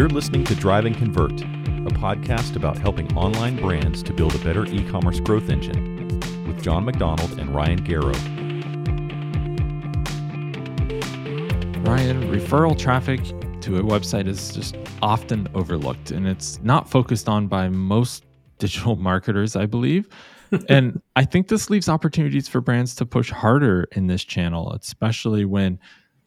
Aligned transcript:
You're 0.00 0.08
listening 0.08 0.44
to 0.44 0.54
Drive 0.54 0.86
and 0.86 0.96
Convert, 0.96 1.42
a 1.42 1.92
podcast 1.92 2.56
about 2.56 2.78
helping 2.78 3.14
online 3.14 3.56
brands 3.56 4.02
to 4.04 4.14
build 4.14 4.34
a 4.34 4.38
better 4.38 4.64
e 4.64 4.82
commerce 4.88 5.20
growth 5.20 5.50
engine 5.50 6.08
with 6.46 6.62
John 6.62 6.86
McDonald 6.86 7.38
and 7.38 7.54
Ryan 7.54 7.84
Garrow. 7.84 8.14
Ryan, 11.86 12.22
referral 12.32 12.78
traffic 12.78 13.20
to 13.60 13.76
a 13.76 13.82
website 13.82 14.26
is 14.26 14.54
just 14.54 14.74
often 15.02 15.46
overlooked 15.52 16.12
and 16.12 16.26
it's 16.26 16.58
not 16.62 16.88
focused 16.88 17.28
on 17.28 17.46
by 17.46 17.68
most 17.68 18.24
digital 18.58 18.96
marketers, 18.96 19.54
I 19.54 19.66
believe. 19.66 20.08
and 20.70 21.02
I 21.16 21.26
think 21.26 21.48
this 21.48 21.68
leaves 21.68 21.90
opportunities 21.90 22.48
for 22.48 22.62
brands 22.62 22.94
to 22.94 23.04
push 23.04 23.30
harder 23.30 23.86
in 23.92 24.06
this 24.06 24.24
channel, 24.24 24.72
especially 24.72 25.44
when 25.44 25.78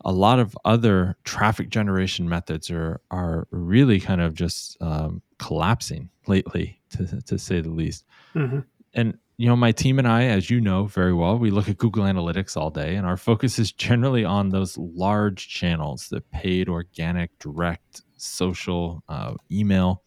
a 0.03 0.11
lot 0.11 0.39
of 0.39 0.57
other 0.65 1.17
traffic 1.23 1.69
generation 1.69 2.27
methods 2.27 2.69
are 2.69 3.01
are 3.11 3.47
really 3.51 3.99
kind 3.99 4.21
of 4.21 4.33
just 4.33 4.77
um, 4.81 5.21
collapsing 5.39 6.09
lately, 6.27 6.79
to 6.91 7.21
to 7.21 7.37
say 7.37 7.61
the 7.61 7.69
least. 7.69 8.05
Mm-hmm. 8.35 8.59
And 8.93 9.17
you 9.37 9.47
know, 9.47 9.55
my 9.55 9.71
team 9.71 9.97
and 9.99 10.07
I, 10.07 10.25
as 10.25 10.49
you 10.49 10.61
know 10.61 10.85
very 10.85 11.13
well, 11.13 11.37
we 11.37 11.49
look 11.49 11.67
at 11.67 11.77
Google 11.77 12.03
Analytics 12.03 12.55
all 12.55 12.69
day, 12.69 12.95
and 12.95 13.07
our 13.07 13.17
focus 13.17 13.57
is 13.57 13.71
generally 13.71 14.23
on 14.23 14.49
those 14.49 14.77
large 14.77 15.49
channels, 15.49 16.07
the 16.09 16.21
paid, 16.21 16.69
organic, 16.69 17.37
direct, 17.39 18.03
social, 18.17 19.03
uh, 19.09 19.33
email. 19.51 20.03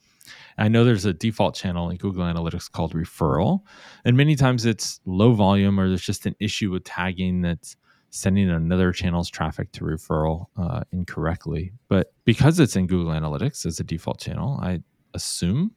I 0.59 0.69
know 0.69 0.85
there's 0.85 1.05
a 1.05 1.13
default 1.13 1.55
channel 1.55 1.91
in 1.91 1.97
Google 1.99 2.25
Analytics 2.25 2.71
called 2.71 2.95
referral, 2.95 3.61
and 4.05 4.17
many 4.17 4.37
times 4.37 4.65
it's 4.65 5.01
low 5.05 5.33
volume 5.33 5.79
or 5.79 5.89
there's 5.89 6.03
just 6.03 6.27
an 6.27 6.37
issue 6.41 6.71
with 6.71 6.85
tagging 6.85 7.43
that's 7.43 7.77
sending 8.17 8.51
another 8.51 8.93
channel's 8.93 9.31
traffic 9.31 9.73
to 9.73 9.85
referral 9.85 10.47
uh, 10.57 10.83
incorrectly. 10.93 11.73
But 11.89 12.13
because 12.25 12.59
it's 12.59 12.77
in 12.77 12.87
Google 12.87 13.13
Analytics 13.13 13.67
as 13.67 13.81
a 13.81 13.85
default 13.85 14.21
channel, 14.21 14.59
I 14.63 14.81
assume, 15.15 15.73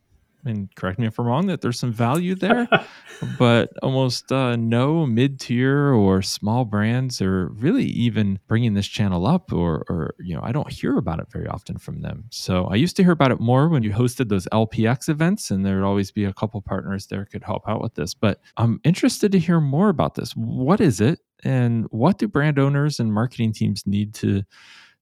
and 0.45 0.73
correct 0.75 0.99
me 0.99 1.07
if 1.07 1.19
I'm 1.19 1.25
wrong, 1.25 1.47
that 1.47 1.61
there's 1.61 1.79
some 1.79 1.91
value 1.91 2.35
there. 2.35 2.67
but 3.37 3.71
almost 3.83 4.31
uh, 4.31 4.55
no 4.55 5.05
mid 5.05 5.39
tier 5.39 5.93
or 5.93 6.21
small 6.21 6.65
brands 6.65 7.21
are 7.21 7.49
really 7.49 7.85
even 7.85 8.39
bringing 8.47 8.73
this 8.73 8.87
channel 8.87 9.27
up, 9.27 9.51
or, 9.51 9.85
or, 9.89 10.15
you 10.19 10.35
know, 10.35 10.41
I 10.41 10.51
don't 10.51 10.71
hear 10.71 10.97
about 10.97 11.19
it 11.19 11.27
very 11.31 11.47
often 11.47 11.77
from 11.77 12.01
them. 12.01 12.25
So 12.29 12.65
I 12.65 12.75
used 12.75 12.95
to 12.97 13.03
hear 13.03 13.11
about 13.11 13.31
it 13.31 13.39
more 13.39 13.67
when 13.69 13.83
you 13.83 13.91
hosted 13.91 14.29
those 14.29 14.47
LPX 14.53 15.09
events, 15.09 15.51
and 15.51 15.65
there'd 15.65 15.83
always 15.83 16.11
be 16.11 16.25
a 16.25 16.33
couple 16.33 16.61
partners 16.61 17.07
there 17.07 17.25
could 17.25 17.43
help 17.43 17.67
out 17.67 17.81
with 17.81 17.95
this. 17.95 18.13
But 18.13 18.39
I'm 18.57 18.79
interested 18.83 19.31
to 19.33 19.39
hear 19.39 19.59
more 19.59 19.89
about 19.89 20.15
this. 20.15 20.31
What 20.33 20.79
is 20.79 21.01
it? 21.01 21.19
And 21.43 21.85
what 21.91 22.17
do 22.17 22.27
brand 22.27 22.59
owners 22.59 22.99
and 22.99 23.13
marketing 23.13 23.53
teams 23.53 23.85
need 23.85 24.13
to 24.13 24.43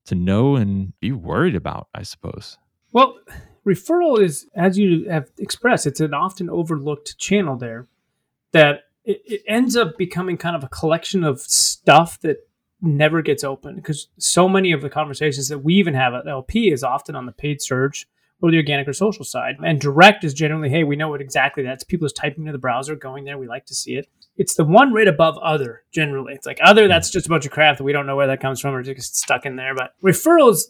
to 0.06 0.16
know 0.16 0.56
and 0.56 0.98
be 1.00 1.12
worried 1.12 1.56
about 1.56 1.88
i 1.96 2.04
suppose 2.04 2.58
well 2.92 3.18
referral 3.66 4.20
is 4.20 4.48
as 4.56 4.78
you 4.78 5.10
have 5.10 5.30
expressed 5.38 5.86
it's 5.86 6.00
an 6.00 6.14
often 6.14 6.50
overlooked 6.50 7.18
channel 7.18 7.56
there 7.56 7.88
that 8.52 8.82
it, 9.04 9.22
it 9.26 9.42
ends 9.48 9.76
up 9.76 9.98
becoming 9.98 10.38
kind 10.38 10.56
of 10.56 10.64
a 10.64 10.70
collection 10.70 11.24
of 11.24 11.42
stuff 11.42 12.20
that 12.22 12.38
never 12.82 13.22
gets 13.22 13.44
open 13.44 13.76
because 13.76 14.08
so 14.18 14.48
many 14.48 14.72
of 14.72 14.82
the 14.82 14.90
conversations 14.90 15.48
that 15.50 15.60
we 15.60 15.74
even 15.74 15.94
have 15.94 16.14
at 16.14 16.28
lp 16.28 16.72
is 16.72 16.84
often 16.84 17.16
on 17.16 17.26
the 17.26 17.32
paid 17.32 17.62
search 17.62 18.08
or 18.42 18.52
the 18.52 18.58
organic 18.58 18.88
or 18.88 18.94
social 18.94 19.26
side. 19.26 19.56
And 19.64 19.80
direct 19.80 20.24
is 20.24 20.34
generally, 20.34 20.70
hey, 20.70 20.84
we 20.84 20.96
know 20.96 21.10
what 21.10 21.22
exactly 21.22 21.64
that's. 21.64 21.84
People 21.84 22.06
is 22.06 22.14
typing 22.14 22.44
into 22.44 22.52
the 22.52 22.58
browser, 22.58 22.96
going 22.96 23.26
there. 23.26 23.38
We 23.38 23.48
like 23.48 23.66
to 23.68 23.76
see 23.76 23.96
it. 23.96 24.08
It's 24.38 24.56
the 24.56 24.64
one 24.64 24.94
right 24.94 25.08
above 25.08 25.38
other, 25.40 25.84
generally. 25.92 26.34
It's 26.34 26.46
like 26.46 26.60
other, 26.64 26.88
that's 26.88 27.10
just 27.10 27.26
a 27.26 27.30
bunch 27.30 27.46
of 27.46 27.52
crap 27.52 27.78
that 27.78 27.84
we 27.84 27.92
don't 27.92 28.06
know 28.06 28.16
where 28.16 28.28
that 28.28 28.40
comes 28.40 28.62
from 28.62 28.74
or 28.76 28.84
just 28.84 29.16
stuck 29.16 29.46
in 29.46 29.56
there. 29.56 29.74
But 29.76 29.94
referrals 30.04 30.62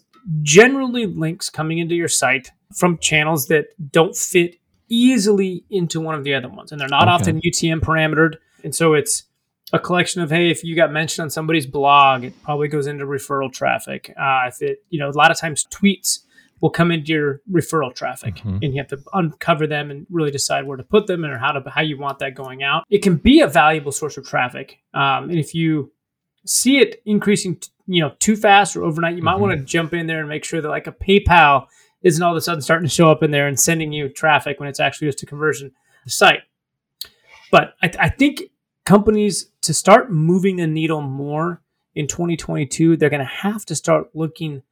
generally 0.42 1.06
links 1.06 1.50
coming 1.50 1.78
into 1.78 1.94
your 1.94 2.08
site 2.08 2.50
from 2.74 2.98
channels 2.98 3.46
that 3.48 3.66
don't 3.92 4.16
fit 4.16 4.56
easily 4.88 5.64
into 5.70 6.00
one 6.00 6.14
of 6.14 6.24
the 6.24 6.34
other 6.34 6.48
ones. 6.48 6.72
And 6.72 6.80
they're 6.80 6.88
not 6.88 7.08
okay. 7.08 7.12
often 7.12 7.40
UTM 7.40 7.80
parametered. 7.80 8.36
And 8.64 8.74
so 8.74 8.94
it's 8.94 9.24
a 9.72 9.78
collection 9.78 10.22
of 10.22 10.30
hey 10.30 10.50
if 10.50 10.64
you 10.64 10.74
got 10.74 10.92
mentioned 10.92 11.24
on 11.24 11.30
somebody's 11.30 11.66
blog 11.66 12.24
it 12.24 12.42
probably 12.42 12.68
goes 12.68 12.86
into 12.86 13.04
referral 13.04 13.52
traffic 13.52 14.12
uh, 14.18 14.44
if 14.46 14.62
it 14.62 14.82
you 14.88 14.98
know 14.98 15.10
a 15.10 15.12
lot 15.12 15.30
of 15.30 15.38
times 15.38 15.66
tweets 15.70 16.20
will 16.60 16.70
come 16.70 16.90
into 16.90 17.12
your 17.12 17.40
referral 17.50 17.94
traffic 17.94 18.36
mm-hmm. 18.36 18.58
and 18.62 18.74
you 18.74 18.78
have 18.78 18.88
to 18.88 18.98
uncover 19.12 19.66
them 19.66 19.90
and 19.90 20.06
really 20.10 20.30
decide 20.30 20.66
where 20.66 20.76
to 20.76 20.82
put 20.82 21.06
them 21.06 21.24
and 21.24 21.38
how 21.38 21.52
to 21.52 21.70
how 21.70 21.80
you 21.80 21.98
want 21.98 22.18
that 22.18 22.34
going 22.34 22.62
out 22.62 22.84
it 22.90 23.02
can 23.02 23.16
be 23.16 23.40
a 23.40 23.46
valuable 23.46 23.92
source 23.92 24.16
of 24.16 24.26
traffic 24.26 24.78
um, 24.94 25.30
and 25.30 25.38
if 25.38 25.54
you 25.54 25.92
see 26.46 26.78
it 26.78 27.02
increasing 27.04 27.56
t- 27.56 27.70
you 27.86 28.02
know 28.02 28.12
too 28.18 28.36
fast 28.36 28.76
or 28.76 28.84
overnight 28.84 29.16
you 29.16 29.22
might 29.22 29.32
mm-hmm. 29.32 29.42
want 29.42 29.58
to 29.58 29.64
jump 29.64 29.94
in 29.94 30.06
there 30.06 30.20
and 30.20 30.28
make 30.28 30.44
sure 30.44 30.60
that 30.60 30.68
like 30.68 30.86
a 30.86 30.92
paypal 30.92 31.66
isn't 32.02 32.22
all 32.22 32.32
of 32.32 32.36
a 32.36 32.40
sudden 32.40 32.60
starting 32.60 32.88
to 32.88 32.94
show 32.94 33.10
up 33.10 33.22
in 33.22 33.30
there 33.30 33.46
and 33.46 33.58
sending 33.58 33.92
you 33.92 34.08
traffic 34.08 34.58
when 34.60 34.68
it's 34.68 34.80
actually 34.80 35.08
just 35.08 35.22
a 35.22 35.26
conversion 35.26 35.72
site 36.06 36.40
but 37.50 37.74
I, 37.82 37.90
I 37.98 38.08
think 38.08 38.42
companies 38.84 39.50
to 39.62 39.74
start 39.74 40.10
moving 40.10 40.56
the 40.56 40.66
needle 40.66 41.02
more 41.02 41.62
in 41.94 42.06
2022 42.06 42.96
they're 42.96 43.10
going 43.10 43.20
to 43.20 43.26
have 43.26 43.64
to 43.66 43.74
start 43.74 44.08
looking 44.14 44.62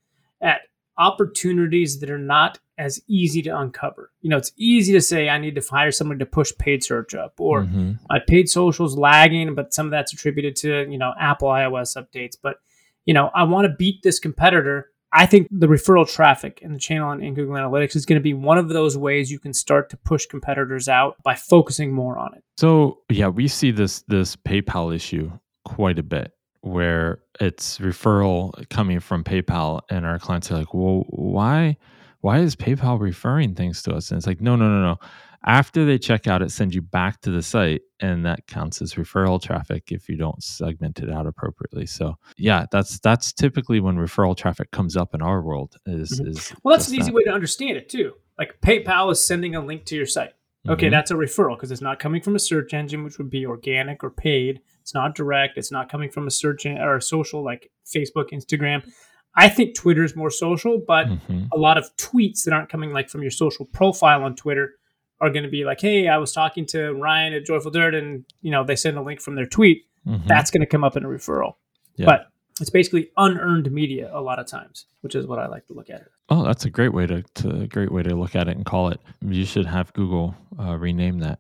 at 0.41 0.61
opportunities 0.99 2.01
that 2.01 2.11
are 2.11 2.19
not 2.19 2.59
as 2.79 3.01
easy 3.09 3.43
to 3.43 3.59
uncover. 3.59 4.13
You 4.21 4.31
know, 4.31 4.37
it's 4.37 4.53
easy 4.57 4.93
to 4.93 5.01
say 5.01 5.29
I 5.29 5.39
need 5.39 5.55
to 5.55 5.63
hire 5.63 5.93
somebody 5.93 6.19
to 6.19 6.27
push 6.27 6.53
paid 6.59 6.85
search 6.85 7.15
up, 7.15 7.35
or 7.39 7.63
mm-hmm. 7.63 7.93
my 8.09 8.19
paid 8.27 8.49
socials 8.49 8.97
lagging, 8.97 9.55
but 9.55 9.73
some 9.73 9.87
of 9.87 9.93
that's 9.93 10.13
attributed 10.13 10.57
to 10.57 10.91
you 10.91 10.99
know 10.99 11.13
Apple 11.19 11.49
iOS 11.49 11.97
updates. 11.97 12.37
But 12.41 12.57
you 13.05 13.15
know, 13.15 13.31
I 13.35 13.45
want 13.45 13.67
to 13.67 13.75
beat 13.75 14.03
this 14.03 14.19
competitor. 14.19 14.91
I 15.13 15.25
think 15.25 15.49
the 15.51 15.69
referral 15.69 16.07
traffic 16.07 16.61
and 16.63 16.75
the 16.75 16.79
channel 16.79 17.13
in, 17.13 17.23
in 17.23 17.35
Google 17.35 17.55
Analytics 17.55 17.97
is 17.97 18.05
going 18.05 18.19
to 18.19 18.23
be 18.23 18.35
one 18.35 18.59
of 18.59 18.69
those 18.69 18.99
ways 18.99 19.31
you 19.31 19.39
can 19.39 19.55
start 19.55 19.89
to 19.91 19.97
push 19.97 20.27
competitors 20.27 20.89
out 20.89 21.17
by 21.23 21.35
focusing 21.35 21.93
more 21.93 22.19
on 22.19 22.35
it. 22.35 22.43
So 22.59 22.99
yeah, 23.09 23.29
we 23.29 23.49
see 23.49 23.71
this 23.71 24.03
this 24.09 24.37
PayPal 24.37 24.95
issue 24.95 25.33
quite 25.65 25.99
a 25.99 26.03
bit 26.03 26.33
where 26.67 27.21
it's 27.41 27.79
referral 27.79 28.69
coming 28.69 29.01
from 29.01 29.23
PayPal, 29.23 29.81
and 29.89 30.05
our 30.05 30.19
clients 30.19 30.51
are 30.51 30.59
like, 30.59 30.75
"Well, 30.75 31.05
why, 31.09 31.77
why 32.21 32.41
is 32.41 32.57
PayPal 32.57 33.01
referring 33.01 33.55
things 33.55 33.83
to 33.85 33.95
us?" 33.95 34.11
And 34.11 34.19
it's 34.19 34.27
like, 34.27 34.41
"No, 34.41 34.57
no, 34.57 34.69
no, 34.69 34.83
no. 34.83 34.97
After 35.45 35.85
they 35.85 35.97
check 35.97 36.27
out, 36.27 36.43
it 36.43 36.51
sends 36.51 36.75
you 36.75 36.83
back 36.83 37.21
to 37.21 37.31
the 37.31 37.43
site, 37.43 37.83
and 38.01 38.27
that 38.27 38.49
counts 38.49 38.83
as 38.83 38.95
referral 38.95 39.41
traffic 39.41 39.93
if 39.93 40.09
you 40.09 40.17
don't 40.17 40.43
segment 40.43 40.99
it 40.99 41.11
out 41.11 41.27
appropriately." 41.27 41.87
So, 41.87 42.17
yeah, 42.37 42.67
that's 42.73 42.99
that's 42.99 43.33
typically 43.33 43.79
when 43.79 43.97
referral 43.97 44.37
traffic 44.37 44.73
comes 44.73 44.97
up 44.97 45.15
in 45.15 45.23
our 45.23 45.41
world. 45.41 45.77
Is 45.87 46.21
mm-hmm. 46.21 46.31
is 46.31 46.53
well, 46.65 46.77
that's 46.77 46.89
an 46.89 46.97
easy 46.97 47.07
that. 47.07 47.15
way 47.15 47.23
to 47.25 47.31
understand 47.31 47.77
it 47.77 47.89
too. 47.89 48.15
Like 48.39 48.61
PayPal 48.61 49.13
is 49.13 49.25
sending 49.25 49.55
a 49.55 49.65
link 49.65 49.85
to 49.87 49.97
your 49.97 50.07
site. 50.07 50.33
Okay, 50.69 50.87
mm-hmm. 50.87 50.91
that's 50.91 51.13
a 51.13 51.15
referral 51.15 51.57
because 51.57 51.71
it's 51.71 51.81
not 51.81 52.01
coming 52.01 52.21
from 52.21 52.35
a 52.35 52.41
search 52.41 52.75
engine, 52.75 53.05
which 53.05 53.19
would 53.19 53.31
be 53.31 53.47
organic 53.47 54.03
or 54.03 54.11
paid. 54.11 54.61
It's 54.87 54.95
not 54.95 55.17
direct. 55.17 55.59
It's 55.59 55.73
not 55.73 55.89
coming 55.89 56.09
from 56.11 56.29
a 56.29 56.31
search 56.31 56.65
or 56.65 56.95
a 56.95 57.03
social 57.03 57.43
like 57.43 57.73
Facebook, 57.85 58.31
Instagram. 58.33 58.89
I 59.35 59.49
think 59.49 59.75
Twitter 59.75 60.05
is 60.05 60.15
more 60.15 60.31
social, 60.31 60.81
but 60.87 61.09
mm-hmm. 61.09 61.47
a 61.53 61.59
lot 61.59 61.77
of 61.77 61.91
tweets 61.97 62.45
that 62.45 62.55
aren't 62.55 62.69
coming 62.69 62.93
like 62.93 63.09
from 63.09 63.21
your 63.21 63.33
social 63.33 63.65
profile 63.65 64.23
on 64.23 64.37
Twitter 64.37 64.75
are 65.21 65.29
going 65.29 65.43
to 65.43 65.51
be 65.51 65.65
like, 65.65 65.81
"Hey, 65.81 66.07
I 66.07 66.19
was 66.19 66.31
talking 66.31 66.67
to 66.67 66.93
Ryan 66.93 67.33
at 67.33 67.45
Joyful 67.45 67.73
Dirt, 67.73 67.97
and 67.97 68.25
you 68.43 68.53
know 68.53 68.63
they 68.63 68.77
send 68.77 68.97
a 68.97 69.03
link 69.03 69.21
from 69.21 69.35
their 69.35 69.45
tweet." 69.45 69.83
Mm-hmm. 70.07 70.29
That's 70.29 70.53
going 70.53 70.61
to 70.61 70.69
come 70.69 70.85
up 70.85 70.97
in 70.97 71.05
a 71.05 71.09
referral. 71.09 71.55
Yeah. 71.97 72.07
But 72.07 72.27
it's 72.61 72.71
basically 72.71 73.11
unearned 73.17 73.71
media 73.71 74.11
a 74.13 74.21
lot 74.21 74.39
of 74.39 74.47
times, 74.47 74.87
which 75.03 75.15
is 75.15 75.27
what 75.27 75.39
I 75.39 75.47
like 75.47 75.67
to 75.67 75.75
look 75.75 75.91
at 75.91 76.01
it. 76.01 76.09
Oh, 76.29 76.45
that's 76.45 76.65
a 76.65 76.71
great 76.71 76.95
way 76.95 77.07
to, 77.07 77.23
to 77.23 77.67
great 77.69 77.93
way 77.93 78.03
to 78.03 78.15
look 78.15 78.35
at 78.35 78.49
it 78.49 78.57
and 78.57 78.65
call 78.65 78.89
it. 78.89 79.01
You 79.21 79.45
should 79.45 79.67
have 79.67 79.93
Google 79.93 80.35
uh, 80.59 80.77
rename 80.77 81.19
that. 81.21 81.39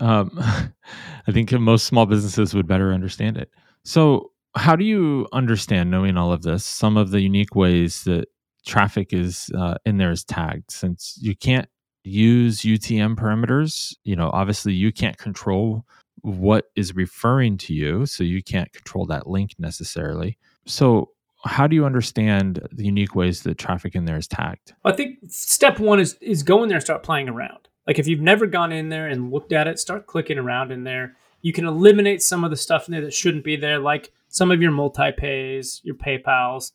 Um, 0.00 0.30
I 0.38 1.32
think 1.32 1.52
most 1.52 1.86
small 1.86 2.06
businesses 2.06 2.52
would 2.54 2.66
better 2.66 2.92
understand 2.92 3.36
it. 3.36 3.50
So, 3.84 4.32
how 4.56 4.74
do 4.74 4.84
you 4.84 5.28
understand, 5.32 5.92
knowing 5.92 6.16
all 6.16 6.32
of 6.32 6.42
this, 6.42 6.64
some 6.64 6.96
of 6.96 7.12
the 7.12 7.20
unique 7.20 7.54
ways 7.54 8.02
that 8.02 8.26
traffic 8.66 9.12
is 9.12 9.48
uh, 9.56 9.76
in 9.86 9.98
there 9.98 10.10
is 10.10 10.24
tagged? 10.24 10.72
Since 10.72 11.16
you 11.22 11.36
can't 11.36 11.68
use 12.02 12.62
UTM 12.62 13.14
parameters, 13.14 13.94
you 14.02 14.16
know, 14.16 14.30
obviously 14.32 14.72
you 14.72 14.92
can't 14.92 15.16
control 15.18 15.84
what 16.22 16.66
is 16.76 16.94
referring 16.94 17.58
to 17.58 17.74
you. 17.74 18.06
So 18.06 18.24
you 18.24 18.42
can't 18.42 18.72
control 18.72 19.06
that 19.06 19.26
link 19.26 19.54
necessarily. 19.58 20.38
So, 20.66 21.10
how 21.46 21.66
do 21.66 21.74
you 21.74 21.86
understand 21.86 22.68
the 22.70 22.84
unique 22.84 23.14
ways 23.14 23.44
that 23.44 23.56
traffic 23.56 23.94
in 23.94 24.04
there 24.04 24.18
is 24.18 24.28
tagged? 24.28 24.74
I 24.84 24.92
think 24.92 25.18
step 25.28 25.78
one 25.78 25.98
is 25.98 26.14
is 26.20 26.42
go 26.42 26.62
in 26.62 26.68
there 26.68 26.76
and 26.76 26.84
start 26.84 27.02
playing 27.02 27.30
around. 27.30 27.68
Like 27.86 27.98
if 27.98 28.06
you've 28.06 28.20
never 28.20 28.46
gone 28.46 28.72
in 28.72 28.90
there 28.90 29.08
and 29.08 29.32
looked 29.32 29.52
at 29.52 29.66
it, 29.66 29.78
start 29.78 30.06
clicking 30.06 30.38
around 30.38 30.70
in 30.70 30.84
there. 30.84 31.16
You 31.42 31.52
can 31.54 31.66
eliminate 31.66 32.22
some 32.22 32.44
of 32.44 32.50
the 32.50 32.56
stuff 32.56 32.86
in 32.86 32.92
there 32.92 33.00
that 33.00 33.14
shouldn't 33.14 33.44
be 33.44 33.56
there, 33.56 33.78
like 33.78 34.12
some 34.28 34.50
of 34.50 34.60
your 34.60 34.70
multi-pays, 34.70 35.80
your 35.82 35.94
PayPal's, 35.94 36.72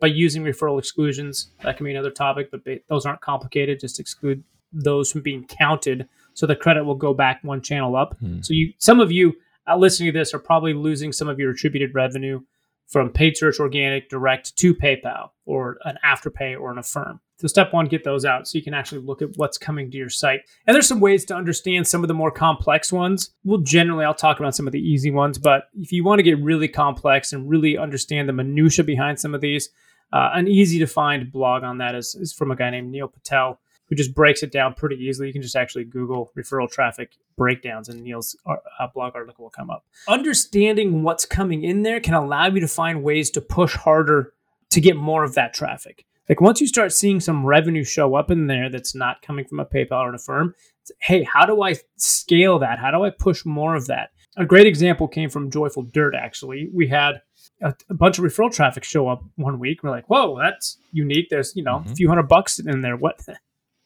by 0.00 0.06
using 0.06 0.42
referral 0.42 0.78
exclusions. 0.78 1.52
That 1.62 1.76
can 1.76 1.84
be 1.84 1.92
another 1.92 2.10
topic, 2.10 2.50
but 2.50 2.62
those 2.88 3.04
aren't 3.04 3.20
complicated. 3.20 3.80
Just 3.80 4.00
exclude 4.00 4.42
those 4.72 5.10
from 5.10 5.22
being 5.22 5.46
counted 5.46 6.08
so 6.36 6.46
the 6.46 6.54
credit 6.54 6.84
will 6.84 6.94
go 6.94 7.14
back 7.14 7.42
one 7.42 7.62
channel 7.62 7.96
up. 7.96 8.16
Hmm. 8.18 8.42
So 8.42 8.52
you, 8.52 8.74
some 8.78 9.00
of 9.00 9.10
you 9.10 9.34
uh, 9.66 9.76
listening 9.76 10.12
to 10.12 10.18
this 10.18 10.34
are 10.34 10.38
probably 10.38 10.74
losing 10.74 11.12
some 11.12 11.28
of 11.28 11.38
your 11.38 11.50
attributed 11.50 11.94
revenue 11.94 12.40
from 12.86 13.10
paid 13.10 13.36
search 13.36 13.58
organic 13.58 14.08
direct 14.08 14.56
to 14.56 14.74
PayPal 14.74 15.30
or 15.44 15.78
an 15.84 15.98
afterpay 16.04 16.58
or 16.60 16.70
an 16.70 16.78
affirm. 16.78 17.20
So 17.38 17.48
step 17.48 17.72
one, 17.72 17.86
get 17.86 18.04
those 18.04 18.24
out 18.24 18.46
so 18.46 18.56
you 18.56 18.64
can 18.64 18.74
actually 18.74 19.00
look 19.00 19.22
at 19.22 19.36
what's 19.36 19.58
coming 19.58 19.90
to 19.90 19.96
your 19.96 20.08
site. 20.08 20.42
And 20.66 20.74
there's 20.74 20.86
some 20.86 21.00
ways 21.00 21.24
to 21.26 21.34
understand 21.34 21.86
some 21.86 22.04
of 22.04 22.08
the 22.08 22.14
more 22.14 22.30
complex 22.30 22.92
ones. 22.92 23.30
Well, 23.44 23.58
generally, 23.58 24.04
I'll 24.04 24.14
talk 24.14 24.38
about 24.38 24.54
some 24.54 24.66
of 24.66 24.72
the 24.72 24.80
easy 24.80 25.10
ones, 25.10 25.38
but 25.38 25.64
if 25.74 25.90
you 25.90 26.04
want 26.04 26.18
to 26.18 26.22
get 26.22 26.38
really 26.38 26.68
complex 26.68 27.32
and 27.32 27.48
really 27.48 27.76
understand 27.76 28.28
the 28.28 28.32
minutia 28.32 28.84
behind 28.84 29.18
some 29.18 29.34
of 29.34 29.40
these, 29.40 29.70
uh, 30.12 30.30
an 30.34 30.48
easy 30.48 30.78
to 30.78 30.86
find 30.86 31.32
blog 31.32 31.62
on 31.62 31.78
that 31.78 31.94
is, 31.94 32.14
is 32.14 32.32
from 32.32 32.50
a 32.50 32.56
guy 32.56 32.70
named 32.70 32.90
Neil 32.90 33.08
Patel 33.08 33.58
who 33.88 33.94
just 33.94 34.14
breaks 34.14 34.42
it 34.42 34.52
down 34.52 34.74
pretty 34.74 34.96
easily. 34.96 35.28
You 35.28 35.32
can 35.32 35.42
just 35.42 35.56
actually 35.56 35.84
Google 35.84 36.32
referral 36.36 36.70
traffic 36.70 37.16
breakdowns, 37.36 37.88
and 37.88 38.02
Neil's 38.02 38.36
uh, 38.46 38.86
blog 38.94 39.14
article 39.14 39.44
will 39.44 39.50
come 39.50 39.70
up. 39.70 39.84
Understanding 40.08 41.02
what's 41.02 41.24
coming 41.24 41.62
in 41.64 41.82
there 41.82 42.00
can 42.00 42.14
allow 42.14 42.46
you 42.46 42.60
to 42.60 42.68
find 42.68 43.02
ways 43.02 43.30
to 43.30 43.40
push 43.40 43.74
harder 43.74 44.32
to 44.70 44.80
get 44.80 44.96
more 44.96 45.24
of 45.24 45.34
that 45.34 45.54
traffic. 45.54 46.04
Like 46.28 46.40
once 46.40 46.60
you 46.60 46.66
start 46.66 46.92
seeing 46.92 47.20
some 47.20 47.46
revenue 47.46 47.84
show 47.84 48.16
up 48.16 48.30
in 48.30 48.48
there 48.48 48.68
that's 48.68 48.94
not 48.94 49.22
coming 49.22 49.44
from 49.44 49.60
a 49.60 49.64
PayPal 49.64 50.00
or 50.00 50.14
Affirm, 50.14 50.54
hey, 51.00 51.22
how 51.22 51.46
do 51.46 51.62
I 51.62 51.76
scale 51.96 52.58
that? 52.58 52.78
How 52.78 52.90
do 52.90 53.04
I 53.04 53.10
push 53.10 53.44
more 53.44 53.76
of 53.76 53.86
that? 53.86 54.10
A 54.36 54.44
great 54.44 54.66
example 54.66 55.08
came 55.08 55.30
from 55.30 55.50
Joyful 55.50 55.84
Dirt, 55.84 56.14
actually. 56.14 56.68
We 56.74 56.88
had 56.88 57.22
a, 57.62 57.74
a, 57.88 57.94
bunch 57.94 58.18
of 58.18 58.24
referral 58.24 58.52
traffic 58.52 58.84
show 58.84 59.08
up 59.08 59.24
one 59.36 59.58
week. 59.58 59.82
We're 59.82 59.90
like, 59.90 60.10
whoa, 60.10 60.38
that's 60.38 60.78
unique. 60.92 61.28
There's, 61.30 61.56
you 61.56 61.62
know, 61.62 61.78
mm-hmm. 61.78 61.92
a 61.92 61.94
few 61.94 62.08
hundred 62.08 62.28
bucks 62.28 62.58
in 62.58 62.82
there. 62.82 62.96
What? 62.96 63.20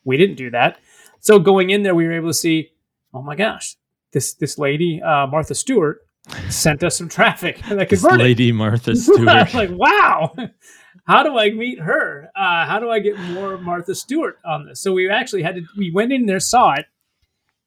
We 0.04 0.16
didn't 0.16 0.36
do 0.36 0.50
that. 0.50 0.78
So 1.20 1.38
going 1.38 1.70
in 1.70 1.82
there, 1.82 1.94
we 1.94 2.04
were 2.04 2.12
able 2.12 2.28
to 2.30 2.34
see, 2.34 2.72
oh 3.12 3.22
my 3.22 3.36
gosh, 3.36 3.76
this 4.12 4.34
this 4.34 4.58
lady, 4.58 5.00
uh, 5.02 5.26
Martha 5.26 5.54
Stewart, 5.54 6.00
sent 6.48 6.82
us 6.82 6.96
some 6.96 7.08
traffic 7.08 7.60
that 7.68 7.88
converted. 7.88 8.18
Lady 8.18 8.52
Martha 8.52 8.96
Stewart. 8.96 9.26
like, 9.54 9.70
wow, 9.70 10.34
how 11.04 11.22
do 11.22 11.38
I 11.38 11.50
meet 11.50 11.80
her? 11.80 12.30
Uh, 12.34 12.66
how 12.66 12.78
do 12.78 12.90
I 12.90 13.00
get 13.00 13.18
more 13.18 13.58
Martha 13.58 13.94
Stewart 13.94 14.38
on 14.44 14.66
this? 14.66 14.80
So 14.80 14.92
we 14.92 15.10
actually 15.10 15.42
had 15.42 15.56
to. 15.56 15.62
We 15.76 15.90
went 15.90 16.12
in 16.12 16.26
there, 16.26 16.40
saw 16.40 16.72
it, 16.72 16.86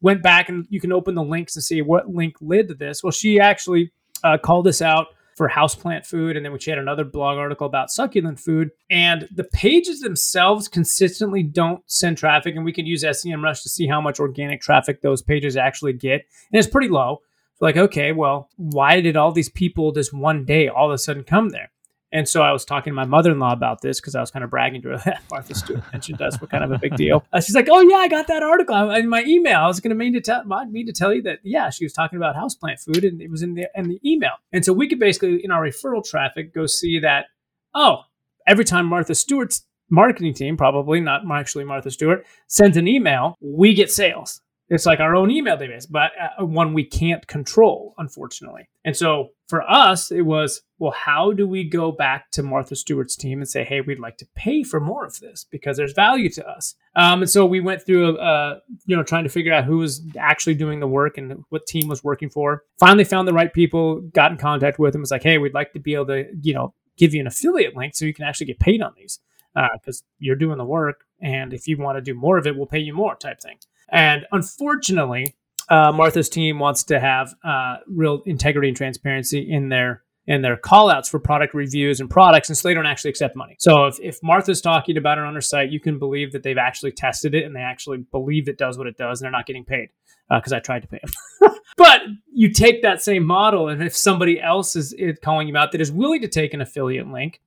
went 0.01 0.23
back, 0.23 0.49
and 0.49 0.65
you 0.69 0.79
can 0.79 0.91
open 0.91 1.15
the 1.15 1.23
links 1.23 1.55
and 1.55 1.63
see 1.63 1.81
what 1.81 2.09
link 2.09 2.35
led 2.41 2.67
to 2.69 2.73
this. 2.73 3.03
Well, 3.03 3.11
she 3.11 3.39
actually 3.39 3.91
uh, 4.23 4.37
called 4.37 4.67
us 4.67 4.81
out 4.81 5.07
for 5.35 5.49
houseplant 5.49 6.05
food. 6.05 6.35
And 6.35 6.45
then 6.45 6.53
we 6.53 6.59
had 6.65 6.77
another 6.77 7.03
blog 7.03 7.37
article 7.37 7.67
about 7.67 7.91
succulent 7.91 8.39
food. 8.39 8.69
And 8.89 9.27
the 9.33 9.43
pages 9.43 9.99
themselves 9.99 10.67
consistently 10.67 11.43
don't 11.43 11.83
send 11.87 12.17
traffic. 12.17 12.55
And 12.55 12.63
we 12.63 12.73
can 12.73 12.85
use 12.85 13.03
SEMrush 13.03 13.63
to 13.63 13.69
see 13.69 13.87
how 13.87 13.99
much 13.99 14.19
organic 14.19 14.61
traffic 14.61 15.01
those 15.01 15.21
pages 15.21 15.57
actually 15.57 15.93
get. 15.93 16.25
And 16.51 16.59
it's 16.59 16.67
pretty 16.67 16.89
low. 16.89 17.21
So 17.55 17.65
like, 17.65 17.77
okay, 17.77 18.11
well, 18.11 18.49
why 18.55 19.01
did 19.01 19.17
all 19.17 19.31
these 19.31 19.49
people 19.49 19.91
this 19.91 20.13
one 20.13 20.45
day 20.45 20.67
all 20.67 20.89
of 20.89 20.93
a 20.93 20.97
sudden 20.97 21.23
come 21.23 21.49
there? 21.49 21.72
And 22.13 22.29
so 22.29 22.43
I 22.43 22.51
was 22.51 22.63
talking 22.63 22.91
to 22.91 22.95
my 22.95 23.05
mother 23.05 23.31
in 23.31 23.39
law 23.39 23.53
about 23.53 23.81
this 23.81 23.99
because 23.99 24.13
I 24.13 24.21
was 24.21 24.29
kind 24.29 24.45
of 24.45 24.51
bragging 24.51 24.83
to 24.83 24.97
her. 24.97 25.19
Martha 25.31 25.55
Stewart 25.55 25.83
mentioned 25.91 26.21
us. 26.21 26.39
What 26.39 26.51
kind 26.51 26.63
of 26.63 26.71
a 26.71 26.77
big 26.77 26.95
deal? 26.95 27.25
Uh, 27.33 27.41
she's 27.41 27.55
like, 27.55 27.67
"Oh 27.71 27.79
yeah, 27.81 27.95
I 27.95 28.07
got 28.07 28.27
that 28.27 28.43
article 28.43 28.91
in 28.91 29.09
my 29.09 29.23
email. 29.23 29.59
I 29.59 29.65
was 29.65 29.79
going 29.79 29.89
to 29.89 29.95
mean 29.95 30.13
to 30.13 30.21
tell 30.21 30.43
mean 30.45 30.85
to 30.85 30.93
tell 30.93 31.11
you 31.11 31.23
that 31.23 31.39
yeah, 31.41 31.71
she 31.71 31.83
was 31.83 31.91
talking 31.91 32.17
about 32.17 32.35
houseplant 32.35 32.79
food 32.83 33.03
and 33.03 33.19
it 33.21 33.31
was 33.31 33.41
in 33.41 33.55
the 33.55 33.67
in 33.75 33.89
the 33.89 33.99
email. 34.05 34.33
And 34.51 34.63
so 34.63 34.71
we 34.71 34.87
could 34.87 34.99
basically 34.99 35.43
in 35.43 35.49
our 35.49 35.63
referral 35.63 36.07
traffic 36.07 36.53
go 36.53 36.67
see 36.67 36.99
that. 36.99 37.25
Oh, 37.73 38.01
every 38.45 38.65
time 38.65 38.85
Martha 38.85 39.15
Stewart's 39.15 39.65
marketing 39.89 40.35
team, 40.35 40.57
probably 40.57 40.99
not 40.99 41.21
actually 41.31 41.63
Martha 41.63 41.89
Stewart, 41.89 42.25
sends 42.47 42.77
an 42.77 42.87
email, 42.87 43.35
we 43.41 43.73
get 43.73 43.91
sales. 43.91 44.41
It's 44.69 44.85
like 44.85 44.99
our 44.99 45.15
own 45.15 45.29
email 45.29 45.57
database, 45.57 45.85
but 45.89 46.11
uh, 46.39 46.45
one 46.45 46.73
we 46.73 46.83
can't 46.83 47.27
control, 47.27 47.93
unfortunately. 47.97 48.69
And 48.85 48.95
so 48.95 49.29
for 49.47 49.61
us, 49.69 50.11
it 50.11 50.21
was, 50.21 50.61
well, 50.79 50.91
how 50.91 51.31
do 51.31 51.45
we 51.45 51.63
go 51.63 51.91
back 51.91 52.31
to 52.31 52.43
Martha 52.43 52.75
Stewart's 52.75 53.15
team 53.15 53.39
and 53.39 53.47
say, 53.47 53.63
hey, 53.63 53.81
we'd 53.81 53.99
like 53.99 54.17
to 54.17 54.27
pay 54.35 54.63
for 54.63 54.79
more 54.79 55.05
of 55.05 55.19
this 55.19 55.45
because 55.51 55.77
there's 55.77 55.93
value 55.93 56.29
to 56.29 56.47
us? 56.47 56.75
Um, 56.95 57.21
and 57.21 57.29
so 57.29 57.45
we 57.45 57.59
went 57.59 57.85
through, 57.85 58.17
uh, 58.17 58.59
you 58.85 58.95
know, 58.95 59.03
trying 59.03 59.25
to 59.25 59.29
figure 59.29 59.53
out 59.53 59.65
who 59.65 59.77
was 59.79 60.01
actually 60.17 60.55
doing 60.55 60.79
the 60.79 60.87
work 60.87 61.17
and 61.17 61.43
what 61.49 61.67
team 61.67 61.87
was 61.87 62.03
working 62.03 62.29
for. 62.29 62.63
Finally 62.79 63.03
found 63.03 63.27
the 63.27 63.33
right 63.33 63.53
people, 63.53 64.01
got 64.13 64.31
in 64.31 64.37
contact 64.37 64.79
with 64.79 64.93
them, 64.93 65.01
was 65.01 65.11
like, 65.11 65.23
hey, 65.23 65.37
we'd 65.37 65.53
like 65.53 65.73
to 65.73 65.79
be 65.79 65.93
able 65.93 66.07
to, 66.07 66.25
you 66.41 66.53
know, 66.53 66.73
give 66.97 67.13
you 67.13 67.19
an 67.19 67.27
affiliate 67.27 67.75
link 67.75 67.95
so 67.95 68.05
you 68.05 68.13
can 68.13 68.25
actually 68.25 68.47
get 68.47 68.59
paid 68.59 68.81
on 68.81 68.93
these 68.95 69.19
because 69.53 70.01
uh, 70.01 70.05
you're 70.19 70.35
doing 70.35 70.57
the 70.57 70.65
work. 70.65 71.05
And 71.21 71.53
if 71.53 71.67
you 71.67 71.77
want 71.77 71.97
to 71.97 72.01
do 72.01 72.13
more 72.13 72.37
of 72.37 72.47
it, 72.47 72.55
we'll 72.55 72.65
pay 72.65 72.79
you 72.79 72.93
more 72.93 73.15
type 73.15 73.39
thing. 73.39 73.57
And 73.93 74.25
unfortunately, 74.31 75.35
uh, 75.69 75.91
Martha's 75.93 76.27
team 76.27 76.59
wants 76.59 76.83
to 76.85 76.99
have 76.99 77.33
uh, 77.43 77.77
real 77.87 78.23
integrity 78.25 78.67
and 78.67 78.75
transparency 78.75 79.39
in 79.39 79.69
their 79.69 80.03
in 80.25 80.41
their 80.41 80.55
call 80.55 80.89
outs 80.89 81.09
for 81.09 81.19
product 81.19 81.53
reviews 81.53 81.99
and 81.99 82.09
products, 82.09 82.49
and 82.49 82.57
so 82.57 82.67
they 82.67 82.73
don't 82.73 82.85
actually 82.85 83.09
accept 83.09 83.35
money. 83.35 83.57
So 83.59 83.87
if, 83.87 83.99
if 83.99 84.23
Martha's 84.23 84.61
talking 84.61 84.95
about 84.95 85.17
it 85.17 85.25
on 85.25 85.35
her 85.35 85.41
site, 85.41 85.69
you 85.69 85.81
can 85.81 85.99
believe 85.99 86.31
that 86.31 86.43
they've 86.43 86.57
actually 86.57 86.93
tested 86.93 87.35
it 87.35 87.43
and 87.43 87.53
they 87.53 87.59
actually 87.59 88.05
believe 88.09 88.47
it 88.47 88.57
does 88.57 88.77
what 88.77 88.87
it 88.87 88.97
does, 88.97 89.19
and 89.19 89.25
they're 89.25 89.31
not 89.31 89.45
getting 89.45 89.65
paid 89.65 89.89
because 90.29 90.53
uh, 90.53 90.57
I 90.57 90.59
tried 90.59 90.83
to 90.83 90.87
pay 90.87 90.99
them. 91.03 91.55
but 91.77 92.01
you 92.31 92.53
take 92.53 92.81
that 92.83 93.01
same 93.01 93.25
model, 93.25 93.67
and 93.67 93.83
if 93.83 93.95
somebody 93.95 94.41
else 94.41 94.77
is, 94.77 94.93
is 94.93 95.19
calling 95.21 95.49
you 95.49 95.57
out 95.57 95.73
that 95.73 95.81
is 95.81 95.91
willing 95.91 96.21
to 96.21 96.29
take 96.29 96.53
an 96.53 96.61
affiliate 96.61 97.07
link, 97.07 97.41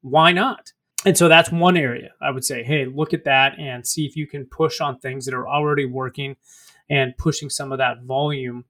why 0.00 0.32
not? 0.32 0.72
And 1.04 1.16
so 1.16 1.28
that's 1.28 1.50
one 1.50 1.76
area 1.76 2.10
I 2.20 2.30
would 2.30 2.44
say, 2.44 2.62
hey, 2.62 2.86
look 2.86 3.12
at 3.12 3.24
that 3.24 3.58
and 3.58 3.86
see 3.86 4.06
if 4.06 4.16
you 4.16 4.26
can 4.26 4.46
push 4.46 4.80
on 4.80 4.98
things 4.98 5.24
that 5.26 5.34
are 5.34 5.48
already 5.48 5.84
working 5.84 6.36
and 6.88 7.16
pushing 7.16 7.50
some 7.50 7.72
of 7.72 7.78
that 7.78 8.02
volume 8.02 8.64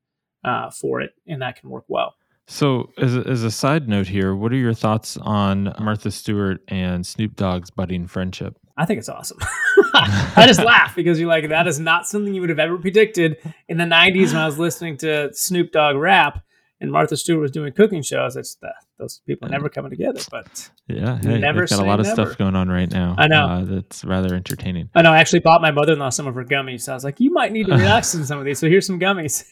uh, 0.44 0.70
for 0.70 1.00
it, 1.00 1.12
and 1.26 1.43
that 1.43 1.61
can 1.61 1.70
work 1.70 1.84
well. 1.88 2.14
So, 2.46 2.90
as 2.99 3.17
a, 3.17 3.20
as 3.20 3.44
a 3.44 3.50
side 3.50 3.88
note 3.88 4.08
here, 4.08 4.34
what 4.34 4.52
are 4.52 4.56
your 4.56 4.75
thoughts 4.75 5.17
on 5.17 5.75
Martha 5.79 6.11
Stewart 6.11 6.61
and 6.69 7.06
Snoop 7.06 7.37
Dogg's 7.37 7.70
budding 7.70 8.06
friendship? 8.06 8.58
I 8.76 8.85
think 8.85 8.99
it's 8.99 9.08
awesome. 9.08 9.38
I 9.94 10.44
just 10.46 10.61
laugh 10.61 10.96
because 10.96 11.20
you're 11.20 11.28
like, 11.28 11.49
that 11.50 11.67
is 11.67 11.78
not 11.78 12.06
something 12.06 12.35
you 12.35 12.40
would 12.40 12.50
have 12.50 12.58
ever 12.58 12.78
predicted 12.78 13.37
in 13.69 13.76
the 13.76 13.85
90s 13.85 14.28
when 14.28 14.38
I 14.38 14.46
was 14.46 14.58
listening 14.58 14.96
to 14.99 15.32
Snoop 15.35 15.73
Dogg 15.73 15.96
rap 15.96 16.43
and 16.82 16.90
Martha 16.90 17.17
Stewart 17.17 17.40
was 17.40 17.50
doing 17.52 17.73
cooking 17.73 18.02
shows. 18.02 18.37
It's 18.37 18.56
the, 18.56 18.75
those 18.99 19.23
people 19.25 19.49
never 19.49 19.69
coming 19.69 19.90
together. 19.90 20.20
But 20.31 20.70
yeah, 20.88 21.19
hey, 21.23 21.38
never 21.38 21.64
got 21.64 21.79
a 21.79 21.84
lot 21.84 22.00
of 22.00 22.06
never. 22.06 22.26
stuff 22.26 22.38
going 22.38 22.56
on 22.56 22.69
right 22.69 22.90
now. 22.90 23.14
I 23.17 23.29
know 23.29 23.46
uh, 23.46 23.64
that's 23.64 24.05
rather 24.05 24.34
entertaining. 24.34 24.90
I 24.94 25.02
know. 25.02 25.12
I 25.12 25.19
actually 25.19 25.38
bought 25.38 25.62
my 25.62 25.70
mother-in-law 25.70 26.11
some 26.11 26.26
of 26.26 26.34
her 26.34 26.44
gummies. 26.44 26.82
So 26.82 26.93
I 26.93 26.96
was 26.96 27.05
like, 27.05 27.20
you 27.20 27.32
might 27.32 27.52
need 27.52 27.67
to 27.67 27.73
relax 27.73 28.14
in 28.14 28.26
some 28.26 28.38
of 28.38 28.44
these. 28.44 28.58
So 28.58 28.69
here's 28.69 28.87
some 28.87 28.99
gummies. 28.99 29.44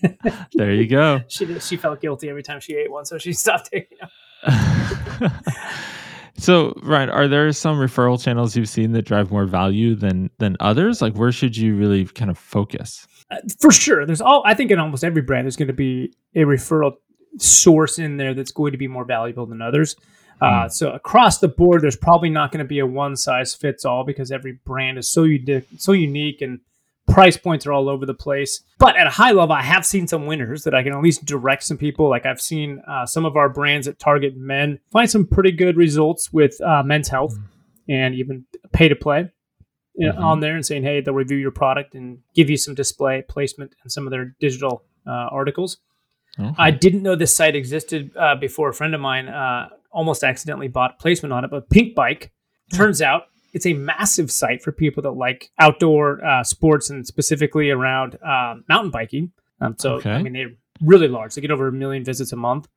there 0.54 0.74
you 0.74 0.88
go. 0.88 1.20
she 1.28 1.58
she 1.60 1.76
felt 1.76 2.00
guilty 2.00 2.28
every 2.28 2.42
time 2.42 2.60
she 2.60 2.74
ate 2.74 2.90
one, 2.90 3.04
so 3.04 3.16
she 3.16 3.32
stopped 3.32 3.70
taking 3.72 3.98
them. 4.00 5.32
So, 6.36 6.72
Ryan, 6.82 7.10
are 7.10 7.28
there 7.28 7.52
some 7.52 7.76
referral 7.76 8.20
channels 8.20 8.56
you've 8.56 8.68
seen 8.68 8.92
that 8.92 9.02
drive 9.02 9.30
more 9.30 9.44
value 9.44 9.94
than 9.94 10.30
than 10.38 10.56
others? 10.58 11.02
Like, 11.02 11.14
where 11.14 11.32
should 11.32 11.56
you 11.56 11.76
really 11.76 12.06
kind 12.06 12.30
of 12.30 12.38
focus? 12.38 13.06
Uh, 13.30 13.36
for 13.60 13.70
sure, 13.70 14.06
there's 14.06 14.22
all. 14.22 14.42
I 14.46 14.54
think 14.54 14.70
in 14.70 14.78
almost 14.78 15.04
every 15.04 15.20
brand, 15.20 15.44
there's 15.44 15.56
going 15.56 15.68
to 15.68 15.74
be 15.74 16.14
a 16.34 16.40
referral 16.40 16.94
source 17.38 17.98
in 17.98 18.16
there 18.16 18.34
that's 18.34 18.52
going 18.52 18.72
to 18.72 18.78
be 18.78 18.88
more 18.88 19.04
valuable 19.04 19.46
than 19.46 19.62
others. 19.62 19.96
Uh, 20.40 20.62
hmm. 20.62 20.68
so 20.68 20.90
across 20.92 21.38
the 21.38 21.48
board, 21.48 21.82
there's 21.82 21.96
probably 21.96 22.30
not 22.30 22.50
going 22.50 22.64
to 22.64 22.68
be 22.68 22.78
a 22.78 22.86
one 22.86 23.16
size 23.16 23.54
fits 23.54 23.84
all 23.84 24.04
because 24.04 24.32
every 24.32 24.58
brand 24.64 24.98
is 24.98 25.08
so 25.08 25.24
unique, 25.24 25.66
so 25.78 25.92
unique, 25.92 26.40
and 26.40 26.60
price 27.08 27.36
points 27.36 27.66
are 27.66 27.72
all 27.72 27.88
over 27.88 28.06
the 28.06 28.14
place. 28.14 28.62
But 28.78 28.96
at 28.96 29.06
a 29.06 29.10
high 29.10 29.32
level, 29.32 29.54
I 29.54 29.62
have 29.62 29.84
seen 29.84 30.06
some 30.06 30.26
winners 30.26 30.64
that 30.64 30.74
I 30.74 30.82
can 30.82 30.92
at 30.92 31.02
least 31.02 31.24
direct 31.24 31.64
some 31.64 31.76
people. 31.76 32.08
Like 32.08 32.24
I've 32.24 32.40
seen 32.40 32.82
uh, 32.88 33.04
some 33.04 33.24
of 33.24 33.36
our 33.36 33.48
brands 33.48 33.86
that 33.86 33.98
target 33.98 34.36
men 34.36 34.78
find 34.90 35.10
some 35.10 35.26
pretty 35.26 35.52
good 35.52 35.76
results 35.76 36.32
with 36.32 36.60
uh, 36.62 36.82
men's 36.84 37.08
health 37.08 37.36
mm. 37.36 37.44
and 37.88 38.14
even 38.14 38.44
pay 38.72 38.88
to 38.88 38.96
play. 38.96 39.30
Mm-hmm. 40.00 40.22
on 40.22 40.40
there 40.40 40.54
and 40.54 40.64
saying, 40.64 40.82
hey, 40.82 41.02
they'll 41.02 41.12
review 41.12 41.36
your 41.36 41.50
product 41.50 41.94
and 41.94 42.20
give 42.34 42.48
you 42.48 42.56
some 42.56 42.74
display 42.74 43.22
placement 43.28 43.74
and 43.82 43.92
some 43.92 44.06
of 44.06 44.10
their 44.10 44.34
digital 44.40 44.84
uh, 45.06 45.28
articles. 45.30 45.78
Okay. 46.38 46.54
I 46.58 46.70
didn't 46.70 47.02
know 47.02 47.16
this 47.16 47.34
site 47.34 47.56
existed 47.56 48.16
uh, 48.16 48.34
before 48.36 48.68
a 48.68 48.74
friend 48.74 48.94
of 48.94 49.00
mine 49.00 49.28
uh, 49.28 49.70
almost 49.90 50.22
accidentally 50.22 50.68
bought 50.68 50.98
placement 50.98 51.32
on 51.32 51.44
it. 51.44 51.50
But 51.50 51.68
Pink 51.70 51.94
Bike 51.94 52.32
turns 52.72 53.02
out 53.02 53.24
it's 53.52 53.66
a 53.66 53.72
massive 53.74 54.30
site 54.30 54.62
for 54.62 54.72
people 54.72 55.02
that 55.02 55.12
like 55.12 55.50
outdoor 55.58 56.24
uh, 56.24 56.44
sports 56.44 56.90
and 56.90 57.06
specifically 57.06 57.70
around 57.70 58.16
um, 58.22 58.64
mountain 58.68 58.90
biking. 58.90 59.32
Um, 59.60 59.74
so 59.78 59.94
okay. 59.94 60.12
I 60.12 60.22
mean 60.22 60.32
they're 60.32 60.54
really 60.80 61.08
large. 61.08 61.34
They 61.34 61.40
get 61.40 61.50
over 61.50 61.68
a 61.68 61.72
million 61.72 62.04
visits 62.04 62.32
a 62.32 62.36
month. 62.36 62.68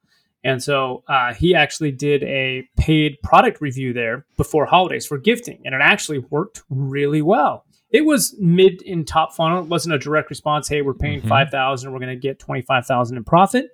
And 0.43 0.61
so 0.61 1.03
uh, 1.07 1.33
he 1.33 1.55
actually 1.55 1.91
did 1.91 2.21
a 2.23 2.67
paid 2.75 3.17
product 3.23 3.61
review 3.61 3.93
there 3.93 4.25
before 4.35 4.65
holidays 4.65 5.05
for 5.05 5.17
gifting, 5.17 5.61
and 5.63 5.73
it 5.73 5.79
actually 5.81 6.17
worked 6.17 6.63
really 6.69 7.21
well 7.21 7.65
it 7.93 8.05
was 8.05 8.35
mid 8.39 8.81
in 8.81 9.05
top 9.05 9.33
funnel. 9.33 9.59
It 9.59 9.69
wasn't 9.69 9.95
a 9.95 9.99
direct 9.99 10.29
response. 10.29 10.67
Hey, 10.67 10.81
we're 10.81 10.95
paying 10.95 11.19
mm-hmm. 11.19 11.29
five 11.29 11.49
thousand. 11.49 11.93
We're 11.93 11.99
going 11.99 12.09
to 12.09 12.15
get 12.15 12.39
twenty 12.39 12.63
five 12.63 12.85
thousand 12.85 13.15
in 13.17 13.23
profit, 13.23 13.67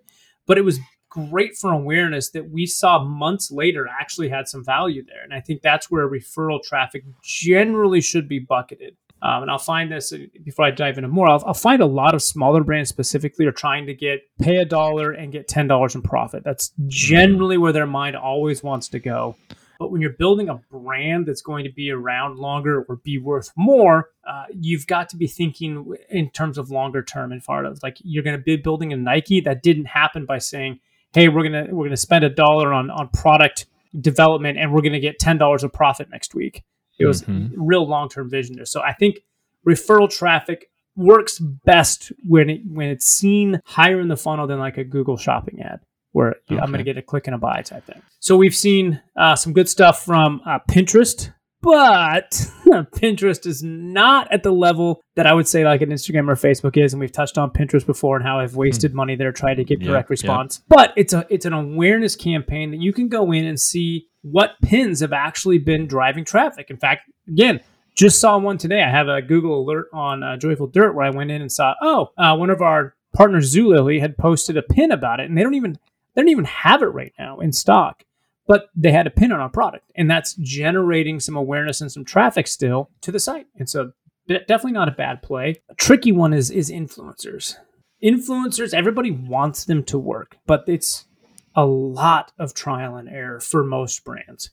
but 0.45 0.57
it 0.57 0.65
was 0.65 0.79
great 1.09 1.55
for 1.57 1.71
awareness 1.71 2.29
that 2.31 2.51
we 2.51 2.67
saw 2.67 3.03
months 3.03 3.49
later 3.49 3.87
actually 3.87 4.29
had 4.29 4.47
some 4.47 4.63
value 4.63 5.03
there. 5.07 5.23
And 5.23 5.33
I 5.33 5.39
think 5.39 5.61
that's 5.61 5.89
where 5.89 6.07
referral 6.07 6.61
traffic 6.61 7.03
generally 7.23 7.99
should 7.99 8.27
be 8.29 8.37
bucketed. 8.37 8.95
Um, 9.21 9.41
and 9.41 9.51
I'll 9.51 9.57
find 9.57 9.91
this 9.91 10.13
before 10.45 10.65
I 10.65 10.71
dive 10.71 10.97
into 10.97 11.09
more. 11.09 11.27
I'll, 11.27 11.43
I'll, 11.45 11.53
find 11.53 11.81
a 11.81 11.85
lot 11.85 12.15
of 12.15 12.21
smaller 12.21 12.63
brands 12.63 12.89
specifically 12.89 13.45
are 13.47 13.51
trying 13.51 13.85
to 13.87 13.93
get 13.93 14.21
pay 14.39 14.57
a 14.57 14.65
dollar 14.65 15.11
and 15.11 15.31
get 15.31 15.47
ten 15.47 15.67
dollars 15.67 15.95
in 15.95 16.01
profit. 16.01 16.43
That's 16.43 16.71
generally 16.87 17.57
where 17.57 17.73
their 17.73 17.87
mind 17.87 18.15
always 18.15 18.63
wants 18.63 18.87
to 18.89 18.99
go. 18.99 19.35
But 19.79 19.91
when 19.91 20.01
you're 20.01 20.11
building 20.11 20.49
a 20.49 20.59
brand 20.69 21.25
that's 21.25 21.41
going 21.41 21.63
to 21.63 21.71
be 21.71 21.89
around 21.89 22.37
longer 22.37 22.83
or 22.83 22.97
be 22.97 23.17
worth 23.17 23.51
more, 23.55 24.09
uh, 24.27 24.43
you've 24.53 24.85
got 24.85 25.07
to 25.09 25.15
be 25.15 25.25
thinking 25.25 25.95
in 26.09 26.29
terms 26.31 26.57
of 26.57 26.69
longer 26.69 27.01
term 27.01 27.31
and 27.31 27.41
far 27.41 27.65
as 27.65 27.81
like 27.81 27.97
you're 28.03 28.23
going 28.23 28.37
to 28.37 28.43
be 28.43 28.57
building 28.57 28.91
a 28.91 28.97
Nike 28.97 29.39
that 29.41 29.63
didn't 29.63 29.85
happen 29.85 30.25
by 30.25 30.37
saying, 30.37 30.79
"Hey, 31.13 31.29
we're 31.29 31.43
gonna 31.43 31.67
we're 31.71 31.85
gonna 31.85 31.97
spend 31.97 32.25
a 32.25 32.29
dollar 32.29 32.73
on 32.73 32.91
on 32.91 33.07
product 33.07 33.67
development 33.99 34.59
and 34.59 34.73
we're 34.73 34.81
gonna 34.81 34.99
get 34.99 35.17
ten 35.17 35.37
dollars 35.37 35.63
of 35.63 35.71
profit 35.71 36.09
next 36.11 36.35
week." 36.35 36.63
It 36.99 37.05
was 37.05 37.23
mm-hmm. 37.23 37.59
real 37.59 37.87
long 37.87 38.09
term 38.09 38.29
vision 38.29 38.57
there. 38.57 38.65
So 38.65 38.81
I 38.81 38.91
think 38.93 39.19
referral 39.65 40.09
traffic 40.09 40.69
works 40.95 41.39
best 41.39 42.11
when 42.27 42.49
it 42.49 42.61
when 42.67 42.89
it's 42.89 43.05
seen 43.05 43.61
higher 43.65 44.01
in 44.01 44.09
the 44.09 44.17
funnel 44.17 44.45
than 44.45 44.59
like 44.59 44.77
a 44.77 44.83
Google 44.83 45.15
Shopping 45.15 45.61
ad, 45.61 45.79
where 46.11 46.35
okay. 46.51 46.59
I'm 46.59 46.67
going 46.67 46.79
to 46.79 46.83
get 46.83 46.97
a 46.97 47.01
click 47.01 47.27
and 47.27 47.35
a 47.35 47.37
buy 47.37 47.61
type 47.61 47.85
thing. 47.85 48.01
So 48.19 48.35
we've 48.35 48.55
seen 48.55 49.01
uh, 49.15 49.35
some 49.35 49.53
good 49.53 49.69
stuff 49.69 50.03
from 50.03 50.41
uh, 50.45 50.59
Pinterest, 50.69 51.31
but 51.61 52.29
Pinterest 52.95 53.45
is 53.45 53.61
not 53.63 54.31
at 54.31 54.43
the 54.43 54.51
level 54.51 55.01
that 55.15 55.27
I 55.27 55.33
would 55.33 55.47
say 55.47 55.65
like 55.65 55.81
an 55.81 55.89
Instagram 55.89 56.29
or 56.29 56.35
Facebook 56.35 56.77
is, 56.77 56.93
and 56.93 56.99
we've 56.99 57.11
touched 57.11 57.37
on 57.37 57.51
Pinterest 57.51 57.85
before 57.85 58.15
and 58.15 58.25
how 58.25 58.39
I've 58.39 58.55
wasted 58.55 58.91
mm. 58.91 58.95
money 58.95 59.15
there 59.15 59.31
trying 59.31 59.57
to 59.57 59.63
get 59.63 59.81
yeah, 59.81 59.87
direct 59.87 60.09
response. 60.09 60.61
Yeah. 60.61 60.75
But 60.75 60.93
it's 60.95 61.13
a 61.13 61.25
it's 61.29 61.45
an 61.45 61.53
awareness 61.53 62.15
campaign 62.15 62.71
that 62.71 62.79
you 62.79 62.93
can 62.93 63.07
go 63.07 63.31
in 63.31 63.45
and 63.45 63.59
see 63.59 64.07
what 64.21 64.51
pins 64.61 64.99
have 65.01 65.13
actually 65.13 65.57
been 65.57 65.87
driving 65.87 66.25
traffic. 66.25 66.69
In 66.69 66.77
fact, 66.77 67.09
again, 67.27 67.61
just 67.95 68.19
saw 68.19 68.37
one 68.37 68.57
today. 68.57 68.81
I 68.81 68.89
have 68.89 69.09
a 69.09 69.21
Google 69.21 69.61
alert 69.61 69.87
on 69.93 70.23
uh, 70.23 70.37
Joyful 70.37 70.67
Dirt 70.67 70.93
where 70.93 71.05
I 71.05 71.09
went 71.09 71.31
in 71.31 71.41
and 71.41 71.51
saw, 71.51 71.75
oh, 71.81 72.09
uh, 72.17 72.35
one 72.35 72.49
of 72.49 72.61
our 72.61 72.95
partners, 73.13 73.53
Zulily, 73.53 73.99
had 73.99 74.17
posted 74.17 74.55
a 74.55 74.61
pin 74.61 74.91
about 74.91 75.19
it, 75.19 75.27
and 75.27 75.37
they 75.37 75.43
don't 75.43 75.55
even 75.55 75.77
they 76.13 76.21
don't 76.21 76.29
even 76.29 76.45
have 76.45 76.81
it 76.81 76.87
right 76.87 77.13
now 77.17 77.39
in 77.39 77.51
stock. 77.51 78.03
But 78.47 78.69
they 78.75 78.91
had 78.91 79.05
a 79.05 79.11
pin 79.11 79.31
on 79.31 79.39
our 79.39 79.49
product, 79.49 79.91
and 79.95 80.09
that's 80.09 80.33
generating 80.33 81.19
some 81.19 81.35
awareness 81.35 81.81
and 81.81 81.91
some 81.91 82.03
traffic 82.03 82.47
still 82.47 82.89
to 83.01 83.11
the 83.11 83.19
site. 83.19 83.45
And 83.55 83.69
so, 83.69 83.91
definitely 84.27 84.71
not 84.71 84.87
a 84.87 84.91
bad 84.91 85.21
play. 85.21 85.55
A 85.69 85.75
tricky 85.75 86.11
one 86.11 86.33
is 86.33 86.49
is 86.49 86.71
influencers. 86.71 87.55
Influencers, 88.03 88.73
everybody 88.73 89.11
wants 89.11 89.65
them 89.65 89.83
to 89.83 89.99
work, 89.99 90.37
but 90.47 90.63
it's 90.67 91.05
a 91.55 91.65
lot 91.65 92.31
of 92.39 92.53
trial 92.53 92.95
and 92.95 93.09
error 93.09 93.39
for 93.39 93.63
most 93.63 94.03
brands. 94.03 94.51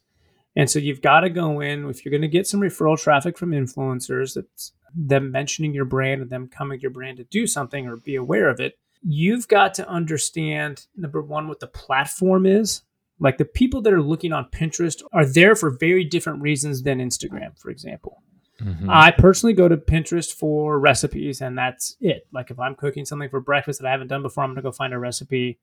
And 0.56 0.70
so 0.70 0.78
you've 0.78 1.02
got 1.02 1.20
to 1.20 1.30
go 1.30 1.60
in 1.60 1.88
if 1.88 2.04
you're 2.04 2.10
going 2.10 2.22
to 2.22 2.28
get 2.28 2.46
some 2.46 2.60
referral 2.60 2.98
traffic 2.98 3.36
from 3.38 3.50
influencers, 3.50 4.34
that's 4.34 4.72
them 4.94 5.30
mentioning 5.30 5.74
your 5.74 5.84
brand 5.84 6.22
and 6.22 6.30
them 6.30 6.48
coming 6.48 6.78
to 6.78 6.82
your 6.82 6.90
brand 6.90 7.18
to 7.18 7.24
do 7.24 7.46
something 7.46 7.86
or 7.86 7.96
be 7.96 8.16
aware 8.16 8.48
of 8.48 8.58
it. 8.58 8.78
You've 9.02 9.48
got 9.48 9.74
to 9.74 9.88
understand 9.88 10.86
number 10.96 11.22
one, 11.22 11.48
what 11.48 11.60
the 11.60 11.66
platform 11.66 12.46
is. 12.46 12.82
Like 13.18 13.38
the 13.38 13.44
people 13.44 13.80
that 13.82 13.92
are 13.92 14.02
looking 14.02 14.32
on 14.32 14.48
Pinterest 14.50 15.02
are 15.12 15.24
there 15.24 15.54
for 15.54 15.70
very 15.70 16.04
different 16.04 16.42
reasons 16.42 16.82
than 16.82 16.98
Instagram, 16.98 17.58
for 17.58 17.70
example. 17.70 18.22
Mm-hmm. 18.60 18.88
I 18.90 19.10
personally 19.10 19.52
go 19.52 19.68
to 19.68 19.76
Pinterest 19.76 20.32
for 20.32 20.78
recipes, 20.78 21.40
and 21.40 21.56
that's 21.56 21.96
it. 22.00 22.26
Like 22.32 22.50
if 22.50 22.58
I'm 22.58 22.74
cooking 22.74 23.04
something 23.04 23.28
for 23.28 23.40
breakfast 23.40 23.80
that 23.80 23.88
I 23.88 23.90
haven't 23.90 24.08
done 24.08 24.22
before, 24.22 24.44
I'm 24.44 24.50
going 24.50 24.56
to 24.56 24.62
go 24.62 24.72
find 24.72 24.94
a 24.94 24.98
recipe 24.98 25.58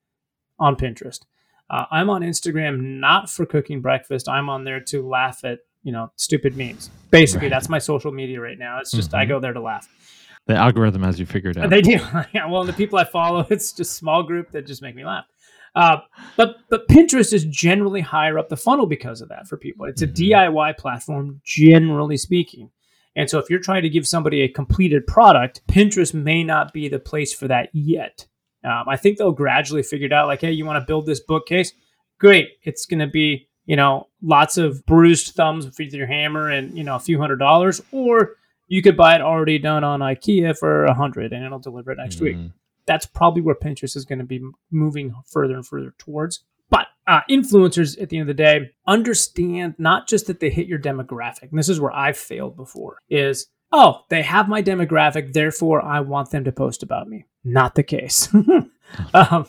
on 0.60 0.76
Pinterest. 0.76 1.20
Uh, 1.70 1.86
I'm 1.92 2.10
on 2.10 2.22
Instagram 2.22 3.00
not 3.00 3.30
for 3.30 3.46
cooking 3.46 3.82
breakfast. 3.82 4.30
I'm 4.30 4.50
on 4.50 4.64
there 4.64 4.80
to 4.80 5.08
laugh 5.08 5.44
at 5.44 5.60
you 5.82 5.92
know 5.92 6.12
stupid 6.16 6.56
memes. 6.56 6.90
Basically, 7.10 7.48
right. 7.48 7.52
that's 7.52 7.70
my 7.70 7.80
social 7.80 8.12
media 8.12 8.40
right 8.40 8.60
now. 8.60 8.80
It's 8.80 8.92
just 8.92 9.10
mm-hmm. 9.10 9.20
I 9.20 9.26
go 9.26 9.40
there 9.40 9.54
to 9.54 9.62
laugh. 9.62 9.88
The 10.48 10.56
algorithm 10.56 11.04
has 11.04 11.20
you 11.20 11.26
figured 11.26 11.58
out. 11.58 11.70
They 11.70 11.82
do. 11.82 11.92
yeah. 12.34 12.48
Well, 12.48 12.64
the 12.64 12.74
people 12.74 13.00
I 13.00 13.06
follow, 13.06 13.46
it's 13.50 13.72
just 13.72 13.96
small 13.96 14.24
group 14.24 14.52
that 14.52 14.68
just 14.68 14.82
make 14.82 14.96
me 14.96 15.06
laugh. 15.06 15.26
Uh, 15.76 15.98
but 16.38 16.58
but 16.70 16.88
Pinterest 16.88 17.34
is 17.34 17.46
generally 17.46 18.02
higher 18.02 18.38
up 18.38 18.50
the 18.50 18.58
funnel 18.58 18.86
because 18.86 19.22
of 19.22 19.30
that 19.30 19.48
for 19.48 19.58
people. 19.58 19.86
It's 19.86 20.02
a 20.02 20.08
mm-hmm. 20.08 20.56
DIY 20.56 20.78
platform, 20.78 21.42
generally 21.44 22.18
speaking. 22.18 22.70
And 23.16 23.30
so 23.30 23.40
if 23.40 23.50
you're 23.50 23.60
trying 23.60 23.84
to 23.84 23.90
give 23.90 24.08
somebody 24.08 24.42
a 24.42 24.48
completed 24.48 25.06
product, 25.08 25.62
Pinterest 25.68 26.14
may 26.14 26.44
not 26.44 26.74
be 26.74 26.90
the 26.90 27.00
place 27.00 27.34
for 27.34 27.48
that 27.48 27.70
yet. 27.74 28.26
Um, 28.64 28.86
I 28.88 28.98
think 28.98 29.18
they'll 29.18 29.32
gradually 29.32 29.84
figure 29.84 30.08
it 30.08 30.14
out. 30.14 30.28
Like, 30.28 30.42
hey, 30.42 30.52
you 30.52 30.66
want 30.66 30.82
to 30.82 30.86
build 30.86 31.06
this 31.06 31.20
bookcase? 31.20 31.74
Great. 32.20 32.50
It's 32.64 32.86
going 32.86 33.00
to 33.00 33.08
be 33.08 33.48
you 33.66 33.76
know 33.76 34.08
lots 34.22 34.58
of 34.58 34.86
bruised 34.86 35.36
thumbs 35.36 35.66
with 35.66 35.94
your 35.94 36.08
hammer 36.08 36.50
and 36.50 36.78
you 36.78 36.84
know 36.84 36.96
a 36.96 37.00
few 37.00 37.20
hundred 37.20 37.38
dollars, 37.38 37.82
or 37.92 38.36
you 38.74 38.82
could 38.82 38.98
buy 38.98 39.14
it 39.14 39.22
already 39.22 39.60
done 39.60 39.84
on 39.84 40.00
IKEA 40.00 40.58
for 40.58 40.86
a 40.86 40.96
hundred 40.96 41.32
and 41.32 41.46
it'll 41.46 41.60
deliver 41.60 41.92
it 41.92 42.00
next 42.00 42.16
mm-hmm. 42.16 42.24
week. 42.24 42.52
That's 42.88 43.06
probably 43.06 43.44
where 43.44 43.54
Pinterest 43.54 43.96
is 43.96 44.04
going 44.04 44.18
to 44.18 44.26
be 44.26 44.42
moving 44.72 45.14
further 45.28 45.54
and 45.54 45.66
further 45.66 45.94
towards. 46.00 46.44
But 46.72 46.88
uh, 47.06 47.22
influencers, 47.30 48.02
at 48.02 48.10
the 48.10 48.18
end 48.18 48.28
of 48.28 48.36
the 48.36 48.44
day, 48.44 48.72
understand 48.88 49.76
not 49.78 50.08
just 50.08 50.26
that 50.26 50.40
they 50.40 50.50
hit 50.50 50.66
your 50.66 50.80
demographic. 50.80 51.52
And 51.52 51.60
this 51.60 51.70
is 51.70 51.80
where 51.80 51.96
I've 51.96 52.18
failed 52.18 52.58
before. 52.58 52.98
Is 53.10 53.46
oh, 53.72 54.02
they 54.10 54.24
have 54.24 54.50
my 54.50 54.64
demographic, 54.64 55.34
therefore 55.34 55.86
I 55.86 56.00
want 56.00 56.32
them 56.32 56.46
to 56.46 56.52
post 56.52 56.82
about 56.82 57.08
me. 57.08 57.26
Not 57.44 57.76
the 57.76 57.84
case. 57.84 58.28
um, 59.14 59.46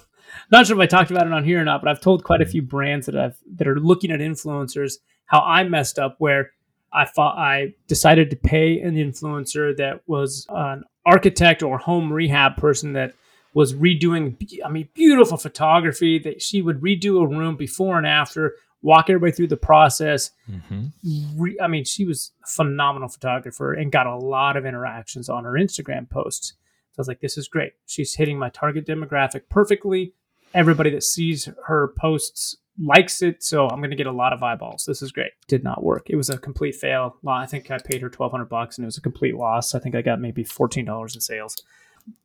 not 0.52 0.66
sure 0.66 0.76
if 0.76 0.82
I 0.82 0.86
talked 0.86 1.10
about 1.10 1.26
it 1.26 1.32
on 1.32 1.44
here 1.44 1.62
or 1.62 1.64
not, 1.64 1.80
but 1.80 1.90
I've 1.90 2.02
told 2.02 2.24
quite 2.24 2.42
a 2.42 2.46
few 2.46 2.60
brands 2.60 3.06
that 3.06 3.16
I've 3.16 3.38
that 3.54 3.68
are 3.68 3.80
looking 3.80 4.10
at 4.10 4.20
influencers 4.20 4.96
how 5.24 5.40
I 5.40 5.64
messed 5.64 5.98
up 5.98 6.16
where 6.18 6.50
I 6.94 7.04
thought 7.04 7.36
I 7.36 7.74
decided 7.88 8.30
to 8.30 8.36
pay 8.36 8.80
an 8.80 8.94
influencer 8.94 9.76
that 9.76 10.02
was 10.06 10.46
an 10.48 10.84
architect 11.04 11.62
or 11.62 11.78
home 11.78 12.12
rehab 12.12 12.56
person 12.56 12.92
that 12.94 13.14
was 13.52 13.74
redoing 13.74 14.36
I 14.64 14.68
mean 14.68 14.88
beautiful 14.94 15.36
photography 15.36 16.18
that 16.20 16.42
she 16.42 16.62
would 16.62 16.80
redo 16.80 17.22
a 17.22 17.26
room 17.26 17.56
before 17.56 17.98
and 17.98 18.06
after 18.06 18.54
walk 18.84 19.08
everybody 19.08 19.32
through 19.32 19.48
the 19.48 19.56
process. 19.56 20.30
Mm-hmm. 20.48 21.40
Re- 21.40 21.58
I 21.60 21.66
mean, 21.66 21.84
she 21.84 22.04
was 22.04 22.32
a 22.44 22.46
phenomenal 22.46 23.08
photographer 23.08 23.72
and 23.72 23.90
got 23.90 24.06
a 24.06 24.16
lot 24.16 24.56
of 24.56 24.66
interactions 24.66 25.30
on 25.30 25.44
her 25.44 25.52
Instagram 25.52 26.08
posts. 26.08 26.48
So 26.92 27.00
I 27.00 27.00
was 27.00 27.08
like, 27.08 27.20
this 27.20 27.38
is 27.38 27.48
great. 27.48 27.72
She's 27.86 28.14
hitting 28.14 28.38
my 28.38 28.50
target 28.50 28.86
demographic 28.86 29.48
perfectly. 29.48 30.12
Everybody 30.52 30.90
that 30.90 31.02
sees 31.02 31.48
her 31.66 31.94
posts 31.98 32.58
likes 32.78 33.22
it. 33.22 33.42
So 33.42 33.68
I'm 33.68 33.78
going 33.78 33.90
to 33.90 33.96
get 33.96 34.06
a 34.06 34.12
lot 34.12 34.32
of 34.32 34.42
eyeballs. 34.42 34.84
This 34.84 35.02
is 35.02 35.12
great. 35.12 35.32
Did 35.46 35.62
not 35.62 35.82
work. 35.82 36.10
It 36.10 36.16
was 36.16 36.30
a 36.30 36.38
complete 36.38 36.74
fail. 36.74 37.16
Well, 37.22 37.36
I 37.36 37.46
think 37.46 37.70
I 37.70 37.78
paid 37.78 38.02
her 38.02 38.08
1200 38.08 38.46
bucks 38.46 38.76
and 38.76 38.84
it 38.84 38.86
was 38.86 38.98
a 38.98 39.02
complete 39.02 39.36
loss. 39.36 39.74
I 39.74 39.78
think 39.78 39.94
I 39.94 40.02
got 40.02 40.20
maybe 40.20 40.44
$14 40.44 41.14
in 41.14 41.20
sales. 41.20 41.56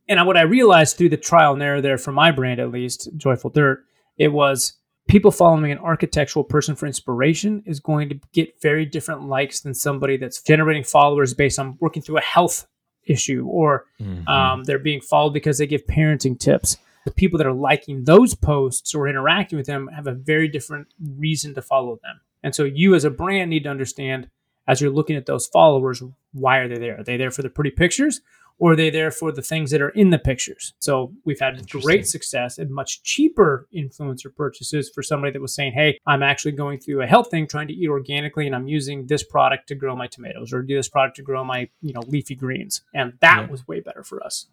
And 0.08 0.26
what 0.26 0.38
I 0.38 0.42
realized 0.42 0.98
through 0.98 1.10
the 1.10 1.18
trial 1.18 1.54
and 1.54 1.62
error 1.62 1.82
there 1.82 1.98
for 1.98 2.12
my 2.12 2.32
brand, 2.32 2.60
at 2.60 2.72
least, 2.72 3.10
Joyful 3.16 3.52
Dirt, 3.52 3.86
it 4.18 4.30
was 4.30 4.74
people 5.08 5.32
following 5.32 5.72
an 5.72 5.78
architectural 5.80 6.44
person 6.44 6.76
for 6.76 6.86
inspiration 6.86 7.64
is 7.66 7.80
going 7.80 8.10
to 8.10 8.20
get 8.34 8.62
very 8.62 8.86
different 8.86 9.24
likes 9.28 9.62
than 9.62 9.74
somebody 9.74 10.18
that's 10.18 10.42
generating 10.42 10.84
followers 10.84 11.34
based 11.34 11.60
on 11.60 11.78
working 11.80 12.02
through 12.02 12.18
a 12.18 12.22
health 12.22 12.68
issue 13.06 13.46
or 13.50 13.86
mm-hmm. 14.00 14.28
um, 14.28 14.64
they're 14.64 14.80
being 14.80 15.02
followed 15.02 15.34
because 15.34 15.58
they 15.58 15.68
give 15.68 15.86
parenting 15.86 16.40
tips. 16.40 16.78
The 17.10 17.16
people 17.16 17.40
that 17.40 17.48
are 17.48 17.54
liking 17.54 18.04
those 18.04 18.36
posts 18.36 18.94
or 18.94 19.08
interacting 19.08 19.58
with 19.58 19.66
them 19.66 19.90
have 19.96 20.06
a 20.06 20.14
very 20.14 20.48
different 20.48 20.88
reason 21.18 21.56
to 21.56 21.62
follow 21.62 22.00
them. 22.04 22.22
And 22.44 22.54
so 22.54 22.66
you 22.66 22.94
as 22.94 23.04
a 23.04 23.10
brand 23.10 23.50
need 23.50 23.64
to 23.64 23.70
understand 23.70 24.30
as 24.68 24.80
you're 24.80 24.92
looking 24.92 25.16
at 25.16 25.26
those 25.26 25.48
followers, 25.48 26.04
why 26.34 26.58
are 26.60 26.68
they 26.68 26.78
there? 26.78 27.00
Are 27.00 27.04
they 27.04 27.18
there 27.18 27.32
for 27.32 27.42
the 27.42 27.50
pretty 27.50 27.72
pictures 27.72 28.22
or 28.60 28.74
are 28.74 28.76
they 28.76 28.92
there 28.92 29.10
for 29.10 29.32
the 29.32 29.42
things 29.42 29.72
that 29.72 29.82
are 29.82 29.90
in 29.90 30.12
the 30.12 30.20
pictures? 30.20 30.76
So 30.78 31.12
we've 31.26 31.40
had 31.40 31.68
great 31.70 32.08
success 32.08 32.60
and 32.60 32.70
much 32.70 33.02
cheaper 33.02 33.68
influencer 33.76 34.34
purchases 34.34 34.92
for 34.94 35.02
somebody 35.02 35.34
that 35.34 35.42
was 35.42 35.56
saying, 35.56 35.74
Hey, 35.74 35.98
I'm 36.06 36.22
actually 36.22 36.52
going 36.52 36.80
through 36.80 37.02
a 37.02 37.08
health 37.08 37.32
thing, 37.32 37.48
trying 37.48 37.70
to 37.70 37.74
eat 37.74 37.90
organically, 37.90 38.46
and 38.46 38.56
I'm 38.56 38.68
using 38.68 39.08
this 39.08 39.24
product 39.24 39.68
to 39.70 39.76
grow 39.76 39.96
my 39.96 40.06
tomatoes 40.06 40.54
or 40.54 40.62
do 40.62 40.76
this 40.76 40.90
product 40.90 41.16
to 41.16 41.24
grow 41.24 41.44
my, 41.44 41.70
you 41.82 41.94
know, 41.94 42.02
leafy 42.08 42.36
greens. 42.36 42.82
And 42.94 43.14
that 43.22 43.46
yeah. 43.46 43.48
was 43.48 43.68
way 43.68 43.80
better 43.80 44.04
for 44.04 44.24
us. 44.24 44.46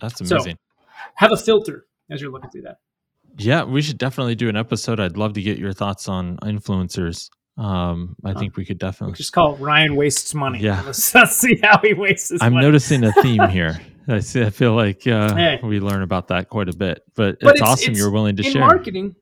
That's 0.00 0.20
amazing. 0.20 0.56
So 0.56 0.65
have 1.14 1.32
a 1.32 1.36
filter 1.36 1.86
as 2.10 2.20
you're 2.20 2.30
looking 2.30 2.50
through 2.50 2.62
that. 2.62 2.78
Yeah, 3.38 3.64
we 3.64 3.82
should 3.82 3.98
definitely 3.98 4.34
do 4.34 4.48
an 4.48 4.56
episode. 4.56 4.98
I'd 4.98 5.16
love 5.16 5.34
to 5.34 5.42
get 5.42 5.58
your 5.58 5.72
thoughts 5.72 6.08
on 6.08 6.38
influencers 6.38 7.28
um, 7.58 8.16
I 8.22 8.34
think 8.34 8.56
we 8.56 8.66
could 8.66 8.78
definitely 8.78 9.14
just 9.14 9.32
call 9.32 9.54
it 9.54 9.60
Ryan 9.60 9.96
wastes 9.96 10.34
money. 10.34 10.60
Yeah, 10.60 10.82
let's, 10.82 11.14
let's 11.14 11.36
see 11.36 11.58
how 11.62 11.78
he 11.82 11.94
wastes. 11.94 12.42
I'm 12.42 12.54
money. 12.54 12.66
noticing 12.66 13.04
a 13.04 13.12
theme 13.12 13.48
here. 13.48 13.80
I, 14.08 14.20
see, 14.20 14.42
I 14.42 14.50
feel 14.50 14.74
like 14.74 15.06
uh, 15.06 15.34
hey. 15.34 15.60
we 15.62 15.80
learn 15.80 16.02
about 16.02 16.28
that 16.28 16.48
quite 16.48 16.68
a 16.68 16.76
bit, 16.76 17.02
but, 17.14 17.38
but 17.40 17.52
it's, 17.52 17.60
it's, 17.60 17.62
awesome 17.62 17.90
it's, 17.92 18.00
you're 18.00 18.10
willing 18.10 18.36
to 18.36 18.46
in 18.46 18.52
share. 18.52 18.60
marketing, 18.60 19.16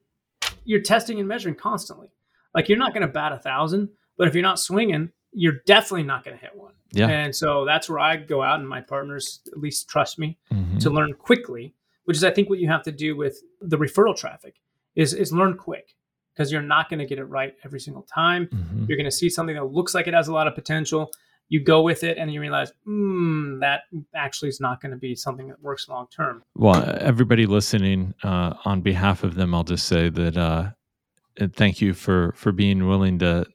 you're 0.63 0.81
testing 0.81 1.19
and 1.19 1.27
measuring 1.27 1.55
constantly. 1.55 2.09
Like 2.53 2.69
you're 2.69 2.77
not 2.77 2.93
going 2.93 3.01
to 3.01 3.11
bat 3.11 3.31
a 3.31 3.39
thousand, 3.39 3.89
but 4.17 4.27
if 4.27 4.35
you're 4.35 4.43
not 4.43 4.59
swinging, 4.59 5.11
you're 5.35 5.59
definitely 5.65 6.03
not 6.03 6.23
going 6.23 6.37
to 6.37 6.41
hit 6.41 6.55
one. 6.55 6.73
Yeah. 6.91 7.09
And 7.09 7.35
so 7.35 7.65
that's 7.65 7.89
where 7.89 7.99
I 7.99 8.15
go 8.15 8.41
out, 8.41 8.59
and 8.59 8.67
my 8.67 8.81
partners 8.81 9.41
at 9.51 9.59
least 9.59 9.89
trust 9.89 10.17
me 10.17 10.37
mm-hmm. 10.51 10.77
to 10.79 10.89
learn 10.89 11.13
quickly, 11.13 11.75
which 12.05 12.15
is 12.17 12.23
I 12.23 12.31
think 12.31 12.49
what 12.49 12.59
you 12.59 12.69
have 12.69 12.83
to 12.83 12.91
do 12.91 13.17
with 13.17 13.41
the 13.61 13.77
referral 13.77 14.15
traffic 14.15 14.55
is 14.95 15.13
is 15.13 15.33
learn 15.33 15.57
quick 15.57 15.93
because 16.33 16.51
you're 16.51 16.61
not 16.61 16.89
going 16.89 16.99
to 16.99 17.05
get 17.05 17.19
it 17.19 17.25
right 17.25 17.53
every 17.63 17.79
single 17.79 18.03
time. 18.03 18.47
Mm-hmm. 18.47 18.85
You're 18.87 18.97
going 18.97 19.05
to 19.05 19.11
see 19.11 19.29
something 19.29 19.55
that 19.55 19.65
looks 19.65 19.93
like 19.93 20.07
it 20.07 20.13
has 20.13 20.27
a 20.27 20.33
lot 20.33 20.47
of 20.47 20.55
potential. 20.55 21.11
you 21.47 21.63
go 21.63 21.81
with 21.81 22.03
it 22.03 22.17
and 22.17 22.33
you 22.33 22.41
realize 22.41 22.71
mm, 22.87 23.59
that 23.59 23.81
actually 24.15 24.49
is 24.49 24.59
not 24.59 24.81
going 24.81 24.91
to 24.91 24.97
be 24.97 25.15
something 25.15 25.47
that 25.49 25.61
works 25.61 25.87
long 25.87 26.07
term 26.09 26.41
well 26.55 26.97
everybody 26.99 27.45
listening 27.45 28.15
uh, 28.23 28.53
on 28.65 28.81
behalf 28.81 29.23
of 29.23 29.35
them 29.35 29.53
i'll 29.53 29.63
just 29.63 29.85
say 29.85 30.09
that 30.09 30.35
uh, 30.35 30.71
thank 31.53 31.81
you 31.81 31.93
for 31.93 32.33
for 32.35 32.51
being 32.51 32.87
willing 32.87 33.19
to 33.19 33.45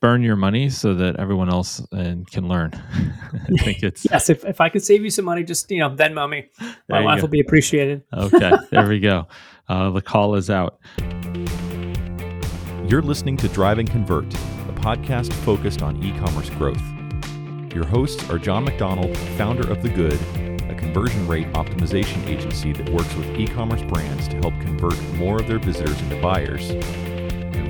burn 0.00 0.22
your 0.22 0.36
money 0.36 0.70
so 0.70 0.94
that 0.94 1.16
everyone 1.16 1.50
else 1.50 1.80
uh, 1.92 2.14
can 2.30 2.48
learn. 2.48 2.72
I 3.32 3.62
think 3.62 3.82
it's 3.82 4.06
yes 4.10 4.30
if, 4.30 4.44
if 4.44 4.60
i 4.60 4.68
could 4.68 4.82
save 4.82 5.04
you 5.04 5.10
some 5.10 5.24
money 5.24 5.44
just 5.44 5.70
you 5.70 5.78
know 5.78 5.90
venmo 5.90 6.28
me. 6.28 6.48
My 6.88 7.00
life 7.00 7.18
go. 7.18 7.22
will 7.22 7.28
be 7.30 7.40
appreciated. 7.40 8.02
Okay 8.12 8.52
there 8.70 8.88
we 8.88 9.00
go. 9.00 9.26
Uh, 9.68 9.90
the 9.90 10.02
call 10.02 10.34
is 10.34 10.50
out. 10.50 10.80
You're 12.88 13.02
listening 13.02 13.36
to 13.38 13.48
drive 13.48 13.78
and 13.78 13.88
convert 13.88 14.24
a 14.24 14.74
podcast 14.74 15.32
focused 15.32 15.82
on 15.82 16.02
e-commerce 16.02 16.50
growth. 16.50 16.82
Your 17.72 17.86
hosts 17.86 18.28
are 18.30 18.38
John 18.38 18.64
McDonald, 18.64 19.16
founder 19.38 19.70
of 19.70 19.80
The 19.80 19.90
Good, 19.90 20.18
a 20.68 20.74
conversion 20.74 21.28
rate 21.28 21.46
optimization 21.52 22.26
agency 22.26 22.72
that 22.72 22.88
works 22.88 23.14
with 23.14 23.38
e 23.38 23.46
commerce 23.46 23.82
brands 23.82 24.26
to 24.26 24.36
help 24.38 24.54
convert 24.60 25.00
more 25.14 25.38
of 25.38 25.46
their 25.46 25.60
visitors 25.60 26.00
into 26.00 26.20
buyers, 26.20 26.70
and 26.70 27.09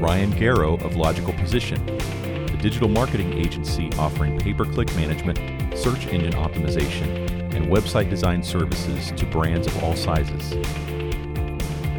Ryan 0.01 0.31
Garrow 0.33 0.83
of 0.83 0.97
Logical 0.97 1.35
Position, 1.35 1.85
the 1.85 2.59
digital 2.63 2.89
marketing 2.89 3.35
agency 3.35 3.91
offering 3.99 4.39
pay 4.39 4.55
per 4.55 4.65
click 4.65 4.95
management, 4.97 5.39
search 5.77 6.07
engine 6.07 6.33
optimization, 6.33 7.29
and 7.55 7.67
website 7.67 8.09
design 8.09 8.43
services 8.43 9.13
to 9.13 9.27
brands 9.27 9.67
of 9.67 9.85
all 9.85 9.95
sizes. 9.95 10.53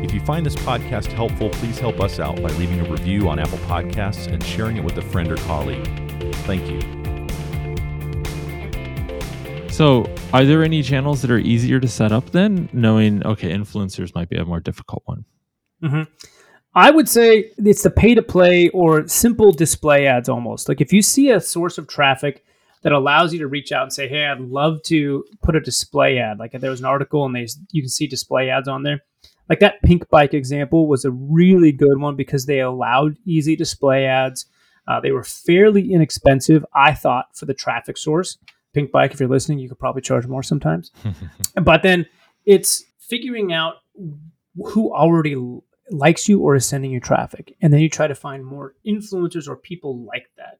If 0.03 0.15
you 0.15 0.19
find 0.21 0.43
this 0.43 0.55
podcast 0.55 1.11
helpful, 1.11 1.51
please 1.51 1.77
help 1.77 1.99
us 1.99 2.19
out 2.19 2.41
by 2.41 2.49
leaving 2.53 2.79
a 2.79 2.89
review 2.89 3.29
on 3.29 3.37
Apple 3.37 3.59
Podcasts 3.59 4.25
and 4.25 4.43
sharing 4.43 4.77
it 4.77 4.83
with 4.83 4.97
a 4.97 5.03
friend 5.03 5.31
or 5.31 5.37
colleague. 5.37 5.85
Thank 6.47 6.67
you. 6.67 6.81
So, 9.69 10.11
are 10.33 10.43
there 10.43 10.63
any 10.63 10.81
channels 10.81 11.21
that 11.21 11.29
are 11.29 11.37
easier 11.37 11.79
to 11.79 11.87
set 11.87 12.11
up 12.11 12.31
then, 12.31 12.67
knowing, 12.73 13.23
okay, 13.25 13.51
influencers 13.51 14.15
might 14.15 14.27
be 14.27 14.37
a 14.37 14.45
more 14.45 14.59
difficult 14.59 15.03
one? 15.05 15.25
Mm-hmm. 15.83 16.03
I 16.73 16.89
would 16.89 17.09
say 17.09 17.51
it's 17.57 17.83
the 17.83 17.89
pay 17.89 18.15
to 18.15 18.21
play 18.21 18.69
or 18.69 19.07
simple 19.07 19.51
display 19.51 20.07
ads 20.07 20.29
almost. 20.29 20.69
Like 20.69 20.81
if 20.81 20.93
you 20.93 21.01
see 21.01 21.31
a 21.31 21.41
source 21.41 21.77
of 21.77 21.87
traffic 21.87 22.45
that 22.83 22.93
allows 22.93 23.33
you 23.33 23.39
to 23.39 23.47
reach 23.47 23.71
out 23.71 23.83
and 23.83 23.93
say, 23.93 24.07
"Hey, 24.07 24.25
I'd 24.25 24.39
love 24.39 24.81
to 24.83 25.25
put 25.43 25.55
a 25.55 25.59
display 25.59 26.17
ad." 26.17 26.39
Like 26.39 26.53
if 26.53 26.61
there 26.61 26.71
was 26.71 26.79
an 26.79 26.85
article 26.85 27.25
and 27.25 27.35
they 27.35 27.47
you 27.71 27.81
can 27.81 27.89
see 27.89 28.07
display 28.07 28.49
ads 28.49 28.67
on 28.67 28.83
there. 28.83 29.01
Like 29.49 29.59
that 29.59 29.81
pink 29.83 30.09
bike 30.09 30.33
example 30.33 30.87
was 30.87 31.03
a 31.03 31.11
really 31.11 31.73
good 31.73 31.99
one 31.99 32.15
because 32.15 32.45
they 32.45 32.61
allowed 32.61 33.17
easy 33.25 33.57
display 33.57 34.05
ads. 34.05 34.45
Uh, 34.87 35.01
they 35.01 35.11
were 35.11 35.23
fairly 35.23 35.93
inexpensive, 35.93 36.65
I 36.73 36.93
thought, 36.93 37.35
for 37.35 37.45
the 37.45 37.53
traffic 37.53 37.97
source. 37.97 38.37
Pink 38.73 38.91
bike, 38.91 39.11
if 39.11 39.19
you're 39.19 39.27
listening, 39.27 39.59
you 39.59 39.67
could 39.67 39.77
probably 39.77 40.01
charge 40.01 40.25
more 40.25 40.41
sometimes. 40.41 40.91
but 41.61 41.83
then 41.83 42.05
it's 42.45 42.83
figuring 42.99 43.51
out 43.51 43.75
who 44.55 44.93
already 44.93 45.35
likes 45.91 46.27
you 46.27 46.39
or 46.39 46.55
is 46.55 46.65
sending 46.65 46.91
you 46.91 46.99
traffic. 46.99 47.55
And 47.61 47.73
then 47.73 47.81
you 47.81 47.89
try 47.89 48.07
to 48.07 48.15
find 48.15 48.45
more 48.45 48.75
influencers 48.87 49.47
or 49.47 49.55
people 49.55 50.03
like 50.03 50.29
that. 50.37 50.59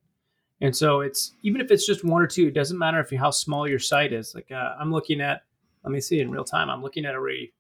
And 0.60 0.76
so 0.76 1.02
it's 1.02 1.34
even 1.42 1.60
if 1.62 1.72
it's 1.72 1.86
just 1.86 2.04
one 2.04 2.22
or 2.22 2.28
two, 2.28 2.48
it 2.48 2.54
doesn't 2.54 2.78
matter 2.78 3.00
if 3.00 3.12
you, 3.12 3.18
how 3.18 3.32
small 3.32 3.68
your 3.68 3.80
site 3.80 4.14
is. 4.14 4.36
Like 4.36 4.52
uh, 4.52 4.76
I'm 4.80 4.92
looking 4.92 5.20
at, 5.20 5.42
let 5.84 5.92
me 5.92 6.00
see 6.00 6.20
in 6.20 6.30
real 6.30 6.44
time. 6.44 6.70
I'm 6.70 6.84
looking 6.84 7.06
at 7.06 7.16
a 7.16 7.20
re, 7.20 7.52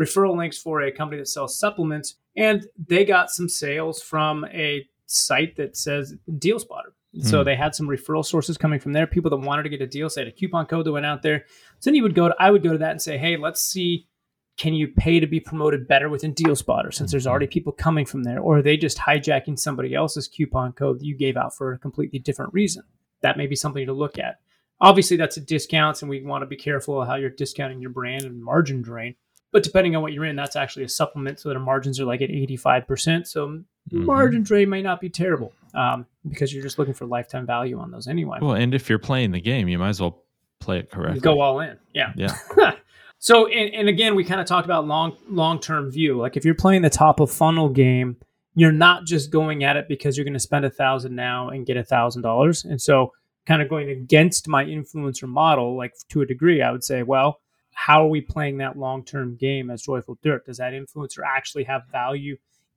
referral 0.00 0.36
links 0.36 0.58
for 0.58 0.82
a 0.82 0.92
company 0.92 1.20
that 1.20 1.28
sells 1.28 1.58
supplements, 1.58 2.16
and 2.36 2.66
they 2.76 3.04
got 3.04 3.30
some 3.30 3.48
sales 3.48 4.02
from 4.02 4.44
a 4.52 4.86
site 5.06 5.56
that 5.56 5.76
says 5.76 6.14
Deal 6.38 6.58
Spotter. 6.58 6.92
So 7.20 7.38
hmm. 7.38 7.44
they 7.44 7.56
had 7.56 7.74
some 7.74 7.88
referral 7.88 8.24
sources 8.24 8.56
coming 8.56 8.80
from 8.80 8.92
there. 8.92 9.06
People 9.06 9.30
that 9.30 9.36
wanted 9.36 9.64
to 9.64 9.68
get 9.68 9.82
a 9.82 9.86
deal, 9.86 10.08
say 10.08 10.26
a 10.26 10.32
coupon 10.32 10.64
code 10.64 10.86
that 10.86 10.92
went 10.92 11.04
out 11.04 11.22
there. 11.22 11.44
So 11.78 11.90
then 11.90 11.94
you 11.94 12.02
would 12.02 12.14
go 12.14 12.28
to, 12.28 12.34
I 12.38 12.50
would 12.50 12.62
go 12.62 12.72
to 12.72 12.78
that 12.78 12.90
and 12.90 13.02
say, 13.02 13.18
hey, 13.18 13.36
let's 13.36 13.62
see, 13.62 14.06
can 14.56 14.74
you 14.74 14.88
pay 14.88 15.18
to 15.18 15.26
be 15.26 15.40
promoted 15.40 15.88
better 15.88 16.08
within 16.08 16.32
Deal 16.34 16.54
Spotter 16.54 16.92
since 16.92 17.10
there's 17.10 17.26
already 17.26 17.46
hmm. 17.46 17.52
people 17.52 17.72
coming 17.72 18.04
from 18.04 18.22
there, 18.22 18.40
or 18.40 18.58
are 18.58 18.62
they 18.62 18.76
just 18.76 18.98
hijacking 18.98 19.58
somebody 19.58 19.94
else's 19.94 20.28
coupon 20.28 20.72
code 20.72 21.00
that 21.00 21.06
you 21.06 21.16
gave 21.16 21.36
out 21.36 21.56
for 21.56 21.72
a 21.72 21.78
completely 21.78 22.18
different 22.18 22.52
reason? 22.52 22.82
That 23.22 23.36
may 23.36 23.46
be 23.46 23.56
something 23.56 23.86
to 23.86 23.92
look 23.92 24.18
at. 24.18 24.40
Obviously, 24.80 25.16
that's 25.16 25.36
a 25.36 25.40
discounts, 25.40 26.02
and 26.02 26.10
we 26.10 26.22
want 26.22 26.42
to 26.42 26.46
be 26.46 26.56
careful 26.56 27.00
of 27.00 27.08
how 27.08 27.14
you're 27.14 27.30
discounting 27.30 27.80
your 27.80 27.90
brand 27.90 28.24
and 28.24 28.42
margin 28.42 28.82
drain. 28.82 29.14
But 29.52 29.62
depending 29.62 29.94
on 29.94 30.02
what 30.02 30.12
you're 30.12 30.24
in, 30.24 30.34
that's 30.34 30.56
actually 30.56 30.84
a 30.84 30.88
supplement, 30.88 31.38
so 31.38 31.48
that 31.48 31.56
our 31.56 31.62
margins 31.62 32.00
are 32.00 32.04
like 32.04 32.22
at 32.22 32.30
85%. 32.30 33.26
So 33.26 33.48
mm-hmm. 33.48 34.04
margin 34.04 34.42
drain 34.42 34.68
may 34.68 34.82
not 34.82 35.00
be 35.00 35.08
terrible 35.08 35.52
um, 35.74 36.06
because 36.28 36.52
you're 36.52 36.62
just 36.62 36.78
looking 36.78 36.94
for 36.94 37.06
lifetime 37.06 37.46
value 37.46 37.78
on 37.78 37.90
those 37.90 38.08
anyway. 38.08 38.38
Well, 38.40 38.54
and 38.54 38.74
if 38.74 38.88
you're 38.88 38.98
playing 38.98 39.30
the 39.30 39.40
game, 39.40 39.68
you 39.68 39.78
might 39.78 39.90
as 39.90 40.00
well 40.00 40.24
play 40.58 40.78
it 40.78 40.90
correctly. 40.90 41.20
go 41.20 41.40
all 41.40 41.60
in. 41.60 41.78
Yeah. 41.94 42.12
Yeah. 42.16 42.36
so, 43.22 43.46
and, 43.46 43.72
and 43.72 43.88
again, 43.88 44.16
we 44.16 44.24
kind 44.24 44.40
of 44.40 44.48
talked 44.48 44.64
about 44.64 44.84
long 44.84 45.16
long 45.28 45.60
term 45.60 45.92
view. 45.92 46.18
Like 46.18 46.36
if 46.36 46.44
you're 46.44 46.56
playing 46.56 46.82
the 46.82 46.90
top 46.90 47.20
of 47.20 47.30
funnel 47.30 47.68
game, 47.68 48.16
you're 48.56 48.72
not 48.72 49.04
just 49.04 49.30
going 49.30 49.62
at 49.62 49.76
it 49.76 49.86
because 49.86 50.16
you're 50.16 50.24
going 50.24 50.32
to 50.34 50.40
spend 50.40 50.64
a 50.64 50.70
thousand 50.70 51.14
now 51.14 51.48
and 51.48 51.64
get 51.64 51.76
a 51.76 51.84
thousand 51.84 52.22
dollars. 52.22 52.64
And 52.64 52.82
so, 52.82 53.12
kind 53.46 53.62
of 53.62 53.68
going 53.68 53.90
against 53.90 54.48
my 54.48 54.64
influencer 54.64 55.28
model, 55.28 55.76
like 55.76 55.94
to 56.08 56.22
a 56.22 56.26
degree, 56.26 56.62
I 56.62 56.72
would 56.72 56.82
say, 56.82 57.04
well, 57.04 57.38
how 57.70 58.04
are 58.04 58.08
we 58.08 58.20
playing 58.20 58.58
that 58.58 58.76
long 58.76 59.04
term 59.04 59.36
game 59.36 59.70
as 59.70 59.82
Joyful 59.82 60.18
Dirt? 60.20 60.44
Does 60.44 60.56
that 60.56 60.72
influencer 60.72 61.20
actually 61.24 61.62
have 61.62 61.82
value, 61.92 62.36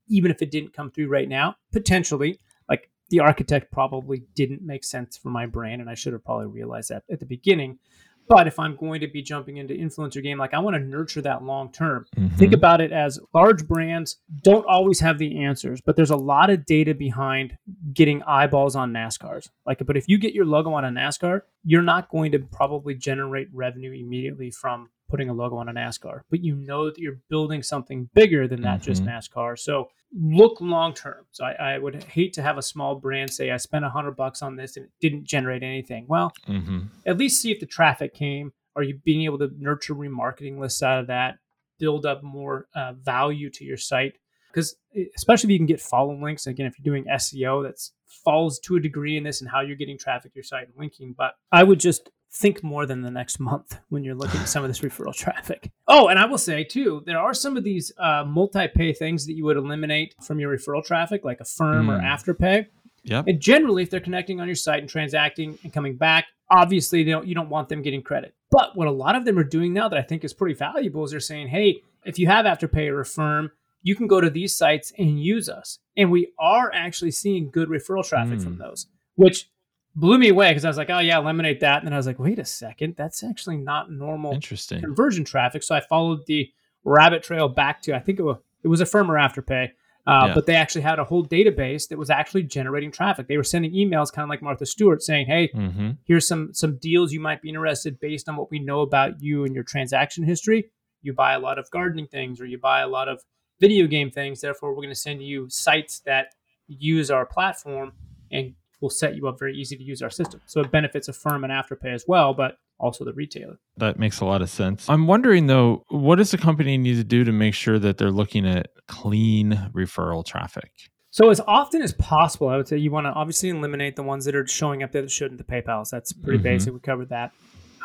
even 0.10 0.30
if 0.30 0.44
it 0.44 0.52
didn't 0.52 0.74
come 0.74 0.92
through 0.92 1.08
right 1.08 1.28
now? 1.28 1.56
Potentially 1.72 2.40
like 2.70 2.92
the 3.10 3.20
architect 3.20 3.72
probably 3.72 4.22
didn't 4.36 4.62
make 4.62 4.84
sense 4.84 5.18
for 5.18 5.30
my 5.30 5.48
brand, 5.48 5.82
and 5.82 5.90
I 5.90 5.96
should 5.96 6.14
have 6.14 6.24
probably 6.24 6.46
realized 6.46 6.90
that 6.90 7.02
at 7.10 7.20
the 7.20 7.26
beginning. 7.26 7.80
But 8.28 8.48
if 8.48 8.60
I'm 8.60 8.76
going 8.76 9.02
to 9.02 9.08
be 9.08 9.22
jumping 9.22 9.58
into 9.58 9.74
influencer 9.74 10.22
game, 10.22 10.38
like 10.38 10.54
I 10.54 10.60
want 10.60 10.76
to 10.76 10.80
nurture 10.82 11.22
that 11.22 11.44
long 11.44 11.72
term. 11.72 12.06
Mm-hmm. 12.18 12.36
Think 12.38 12.54
about 12.54 12.82
it 12.82 12.92
as 12.92 13.20
large 13.34 13.68
brands 13.68 14.18
don't 14.42 14.66
always 14.68 15.00
have 15.00 15.18
the 15.18 15.44
answers, 15.44 15.80
but 15.82 15.96
there's 15.96 16.10
a 16.10 16.16
lot 16.16 16.50
of 16.50 16.66
data 16.66 16.94
behind 16.94 17.58
getting 17.94 18.24
eyeballs 18.24 18.76
on 18.76 18.92
NASCARs. 18.92 19.50
Like, 19.66 19.86
but 19.86 19.98
if 19.98 20.06
you 20.08 20.18
get 20.18 20.34
your 20.34 20.46
logo 20.46 20.74
on 20.74 20.86
a 20.86 20.90
NASCAR, 20.90 21.42
you're 21.64 21.82
not 21.82 22.10
going 22.10 22.32
to 22.32 22.40
probably 22.40 22.96
generate 22.96 23.48
revenue 23.54 23.92
immediately 23.92 24.52
from 24.52 24.90
putting 25.10 25.30
a 25.30 25.34
logo 25.34 25.58
on 25.58 25.70
a 25.70 25.74
NASCAR, 25.74 26.22
but 26.30 26.44
you 26.44 26.56
know 26.56 26.86
that 26.86 26.98
you're 26.98 27.20
building 27.30 27.62
something 27.64 28.10
bigger 28.14 28.48
than 28.48 28.62
that, 28.62 28.82
mm-hmm. 28.82 28.92
just 28.92 29.04
NASCAR. 29.04 29.58
So 29.58 29.90
look 30.14 30.60
long 30.62 30.94
term. 30.94 31.26
So 31.32 31.46
I, 31.46 31.74
I, 31.74 31.78
would 31.78 32.04
hate 32.04 32.34
to 32.34 32.42
have 32.42 32.58
a 32.58 32.62
small 32.62 32.96
brand 32.96 33.32
say 33.32 33.52
I 33.52 33.58
spent 33.58 33.86
a 33.86 33.90
hundred 33.90 34.16
bucks 34.16 34.42
on 34.42 34.56
this 34.56 34.78
and 34.78 34.86
it 34.86 34.92
didn't 35.02 35.26
generate 35.26 35.64
anything. 35.64 36.06
Well, 36.08 36.32
mm-hmm. 36.48 36.82
at 37.06 37.18
least 37.18 37.42
see 37.42 37.52
if 37.52 37.60
the 37.60 37.66
traffic 37.66 38.14
came. 38.14 38.54
Are 38.76 38.84
you 38.84 39.00
being 39.04 39.24
able 39.24 39.40
to 39.40 39.52
nurture 39.58 39.96
remarketing 39.96 40.58
lists 40.58 40.82
out 40.84 41.00
of 41.00 41.08
that? 41.08 41.38
Build 41.80 42.06
up 42.06 42.24
more 42.24 42.68
uh, 42.76 42.94
value 42.94 43.50
to 43.52 43.66
your 43.66 43.78
site 43.78 44.18
because 44.52 44.76
especially 45.18 45.48
if 45.48 45.52
you 45.52 45.60
can 45.60 45.66
get 45.66 45.82
follow 45.82 46.16
links. 46.16 46.48
Again, 46.48 46.66
if 46.66 46.76
you're 46.80 46.94
doing 46.94 47.06
SEO, 47.12 47.64
that's 47.64 47.92
falls 48.06 48.60
to 48.60 48.78
a 48.78 48.80
degree 48.80 49.18
in 49.18 49.24
this 49.24 49.42
and 49.42 49.50
how 49.50 49.62
you're 49.62 49.76
getting 49.76 49.98
traffic 49.98 50.32
to 50.32 50.38
your 50.38 50.44
site 50.44 50.68
and 50.68 50.74
linking. 50.78 51.14
But 51.18 51.34
I 51.52 51.64
would 51.64 51.80
just 51.80 52.10
think 52.36 52.64
more 52.64 52.86
than 52.86 53.02
the 53.02 53.12
next 53.12 53.40
month 53.40 53.80
when 53.90 54.04
you're 54.04 54.16
looking 54.16 54.42
at 54.42 54.50
some 54.50 54.64
of 54.64 54.70
this 54.70 54.82
referral 54.82 55.16
traffic. 55.16 55.72
Oh, 55.88 56.10
and 56.10 56.20
I 56.20 56.26
will 56.26 56.38
say 56.38 56.64
too, 56.64 57.02
there 57.06 57.20
are 57.20 57.34
some 57.34 57.58
of 57.58 57.64
these 57.64 57.92
uh, 57.98 58.24
multi-pay 58.26 58.94
things 58.94 59.26
that 59.26 59.34
you 59.34 59.46
would 59.46 59.58
eliminate 59.58 60.16
from 60.22 60.40
your 60.40 60.56
referral 60.56 60.84
traffic, 60.84 61.24
like 61.24 61.40
Affirm 61.40 61.88
mm. 61.88 61.98
or 61.98 62.02
Afterpay. 62.02 62.68
Yeah. 63.04 63.24
And 63.26 63.40
generally, 63.40 63.84
if 63.84 63.90
they're 63.90 64.00
connecting 64.00 64.42
on 64.42 64.48
your 64.48 64.56
site 64.56 64.80
and 64.80 64.90
transacting 64.90 65.58
and 65.64 65.72
coming 65.72 65.96
back, 65.96 66.26
obviously 66.50 67.04
they 67.04 67.12
don't, 67.12 67.28
you 67.28 67.36
don't 67.36 67.50
want 67.50 67.70
them 67.70 67.82
getting 67.82 68.02
credit. 68.02 68.34
But 68.52 68.76
what 68.76 68.88
a 68.88 68.92
lot 68.92 69.16
of 69.16 69.26
them 69.26 69.38
are 69.38 69.44
doing 69.44 69.74
now 69.74 69.88
that 69.90 70.00
I 70.00 70.02
think 70.02 70.24
is 70.24 70.34
pretty 70.34 70.56
valuable 70.56 71.04
is 71.04 71.12
they're 71.12 71.20
saying, 71.20 71.50
hey, 71.50 71.82
if 72.04 72.20
you 72.20 72.28
have 72.28 72.46
Afterpay 72.46 72.90
or 72.90 73.02
Affirm, 73.02 73.52
you 73.82 73.96
can 73.96 74.08
go 74.08 74.20
to 74.20 74.30
these 74.30 74.58
sites 74.58 74.92
and 74.98 75.24
use 75.24 75.48
us. 75.48 75.80
And 75.96 76.12
we 76.12 76.34
are 76.40 76.72
actually 76.74 77.12
seeing 77.12 77.52
good 77.52 77.70
referral 77.70 78.08
traffic 78.08 78.40
mm. 78.40 78.44
from 78.44 78.58
those, 78.58 78.88
which 79.16 79.50
blew 79.96 80.18
me 80.18 80.30
away 80.30 80.50
because 80.50 80.66
I 80.66 80.68
was 80.68 80.78
like, 80.78 80.90
oh 80.90 81.00
yeah, 81.00 81.18
eliminate 81.18 81.62
that. 81.62 81.80
And 81.80 81.88
then 81.88 81.94
I 81.94 81.98
was 81.98 82.08
like, 82.08 82.20
wait 82.20 82.40
a 82.40 82.46
second, 82.46 82.96
that's 82.98 83.24
actually 83.24 83.58
not 83.58 83.92
normal 83.92 84.34
Interesting. 84.34 84.82
conversion 84.82 85.24
traffic. 85.24 85.64
So 85.64 85.76
I 85.76 85.82
followed 85.82 86.26
the 86.28 86.50
rabbit 86.84 87.24
trail 87.24 87.48
back 87.48 87.82
to 87.84 87.96
I 87.96 88.00
think 88.00 88.20
it 88.20 88.24
was 88.24 88.38
it 88.64 88.68
was 88.68 88.82
Affirm 88.82 89.12
or 89.12 89.16
Afterpay. 89.16 89.70
Uh, 90.08 90.26
yeah. 90.28 90.34
But 90.36 90.46
they 90.46 90.56
actually 90.56 90.82
had 90.82 91.00
a 91.00 91.04
whole 91.04 91.26
database 91.26 91.88
that 91.88 91.98
was 91.98 92.12
actually 92.12 92.44
generating 92.44 92.92
traffic. 92.92 93.28
They 93.28 93.38
were 93.38 93.44
sending 93.44 93.74
emails, 93.74 94.14
kind 94.14 94.24
of 94.24 94.30
like 94.30 94.42
Martha 94.42 94.66
Stewart, 94.66 95.02
saying, 95.02 95.26
"Hey, 95.26 95.50
mm-hmm. 95.52 95.92
here's 96.04 96.28
some 96.28 96.54
some 96.54 96.78
deals 96.78 97.12
you 97.12 97.20
might 97.20 97.42
be 97.42 97.50
interested 97.50 98.00
based 98.00 98.30
on 98.30 98.36
what 98.36 98.52
we 98.52 98.60
know 98.60 98.82
about 98.82 99.20
you 99.20 99.46
and 99.46 99.56
your 99.56 99.64
transaction 99.64 100.24
history. 100.24 100.70
You 101.02 101.14
buy 101.14 101.34
a 101.34 101.40
lot 101.40 101.58
of 101.58 101.72
gardening 101.72 102.06
things, 102.06 102.40
or 102.40 102.46
you 102.46 102.60
buy 102.60 102.82
a 102.82 102.88
lot 102.88 103.08
of 103.08 103.24
video 103.60 103.88
game 103.88 104.12
things. 104.12 104.42
Therefore, 104.42 104.72
we're 104.72 104.84
going 104.84 104.90
to 104.90 104.96
send 104.96 105.24
you 105.24 105.48
sites 105.50 106.02
that 106.02 106.36
use 106.68 107.10
our 107.10 107.26
platform 107.26 107.94
and 108.32 108.54
will 108.86 108.90
set 108.92 109.16
you 109.16 109.28
up 109.28 109.40
very 109.40 109.56
easy 109.58 109.76
to 109.76 109.84
use 109.84 110.04
our 110.04 110.12
system. 110.12 110.40
So 110.46 110.62
it 110.62 110.70
benefits 110.72 111.08
Affirm 111.08 111.44
and 111.44 111.52
Afterpay 111.52 111.92
as 111.94 112.06
well, 112.08 112.36
but 112.36 112.58
also 112.80 113.04
the 113.04 113.14
retailer. 113.14 113.58
That 113.78 113.98
makes 113.98 114.20
a 114.20 114.26
lot 114.26 114.44
of 114.44 114.50
sense. 114.50 114.88
I'm 114.88 115.08
wondering 115.08 115.48
though, 115.48 115.84
what 115.90 116.18
does 116.18 116.30
the 116.30 116.38
company 116.38 116.78
need 116.78 116.98
to 116.98 117.04
do 117.04 117.24
to 117.24 117.32
make 117.32 117.56
sure 117.56 117.80
that 117.80 117.98
they're 117.98 118.12
looking 118.12 118.46
at 118.48 118.68
clean 118.88 119.70
referral 119.74 120.24
traffic? 120.24 120.72
So 121.10 121.32
as 121.32 121.42
often 121.48 121.82
as 121.82 121.94
possible, 121.94 122.50
I 122.50 122.58
would 122.58 122.68
say 122.68 122.78
you 122.78 122.92
want 122.92 123.06
to 123.08 123.12
obviously 123.12 123.50
eliminate 123.50 123.96
the 123.96 124.04
ones 124.04 124.26
that 124.26 124.36
are 124.36 124.46
showing 124.46 124.84
up 124.84 124.92
there 124.92 125.02
that 125.02 125.10
shouldn't. 125.10 125.40
The 125.40 125.44
PayPal's 125.52 125.90
that's 125.90 126.14
pretty 126.14 126.38
Mhm. 126.40 126.44
basic. 126.44 126.74
We 126.74 126.80
covered 126.80 127.10
that. 127.10 127.32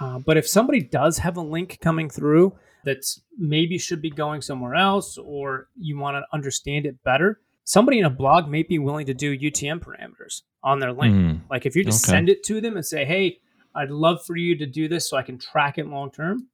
Uh, 0.01 0.19
but 0.19 0.37
if 0.37 0.47
somebody 0.47 0.83
does 0.83 1.19
have 1.19 1.37
a 1.39 1.41
link 1.43 1.79
coming 1.81 2.11
through 2.11 2.53
that's 2.85 3.23
maybe 3.39 3.79
should 3.79 4.03
be 4.03 4.11
going 4.11 4.43
somewhere 4.43 4.75
else, 4.75 5.17
or 5.19 5.69
you 5.77 5.97
want 5.99 6.17
to 6.17 6.25
understand 6.37 6.85
it 6.87 7.03
better, 7.05 7.41
somebody 7.65 7.99
in 7.99 8.05
a 8.05 8.11
blog 8.11 8.49
may 8.49 8.63
be 8.63 8.79
willing 8.79 9.07
to 9.07 9.15
do 9.15 9.31
UTM 9.37 9.81
parameters 9.81 10.43
on 10.63 10.79
their 10.81 10.93
link. 10.93 11.15
Mhm. 11.15 11.41
Like 11.51 11.67
if 11.67 11.77
you 11.77 11.85
just 11.85 12.05
Okay. 12.05 12.17
send 12.17 12.29
it 12.29 12.43
to 12.45 12.61
them 12.61 12.77
and 12.77 12.85
say, 12.85 13.05
"Hey, 13.05 13.39
I'd 13.75 13.91
love 13.91 14.25
for 14.25 14.37
you 14.37 14.57
to 14.57 14.67
do 14.67 14.89
this 14.89 15.09
so 15.09 15.17
I 15.17 15.23
can 15.23 15.39
track 15.39 15.79
it 15.79 15.87
long 15.87 16.11
term." 16.11 16.49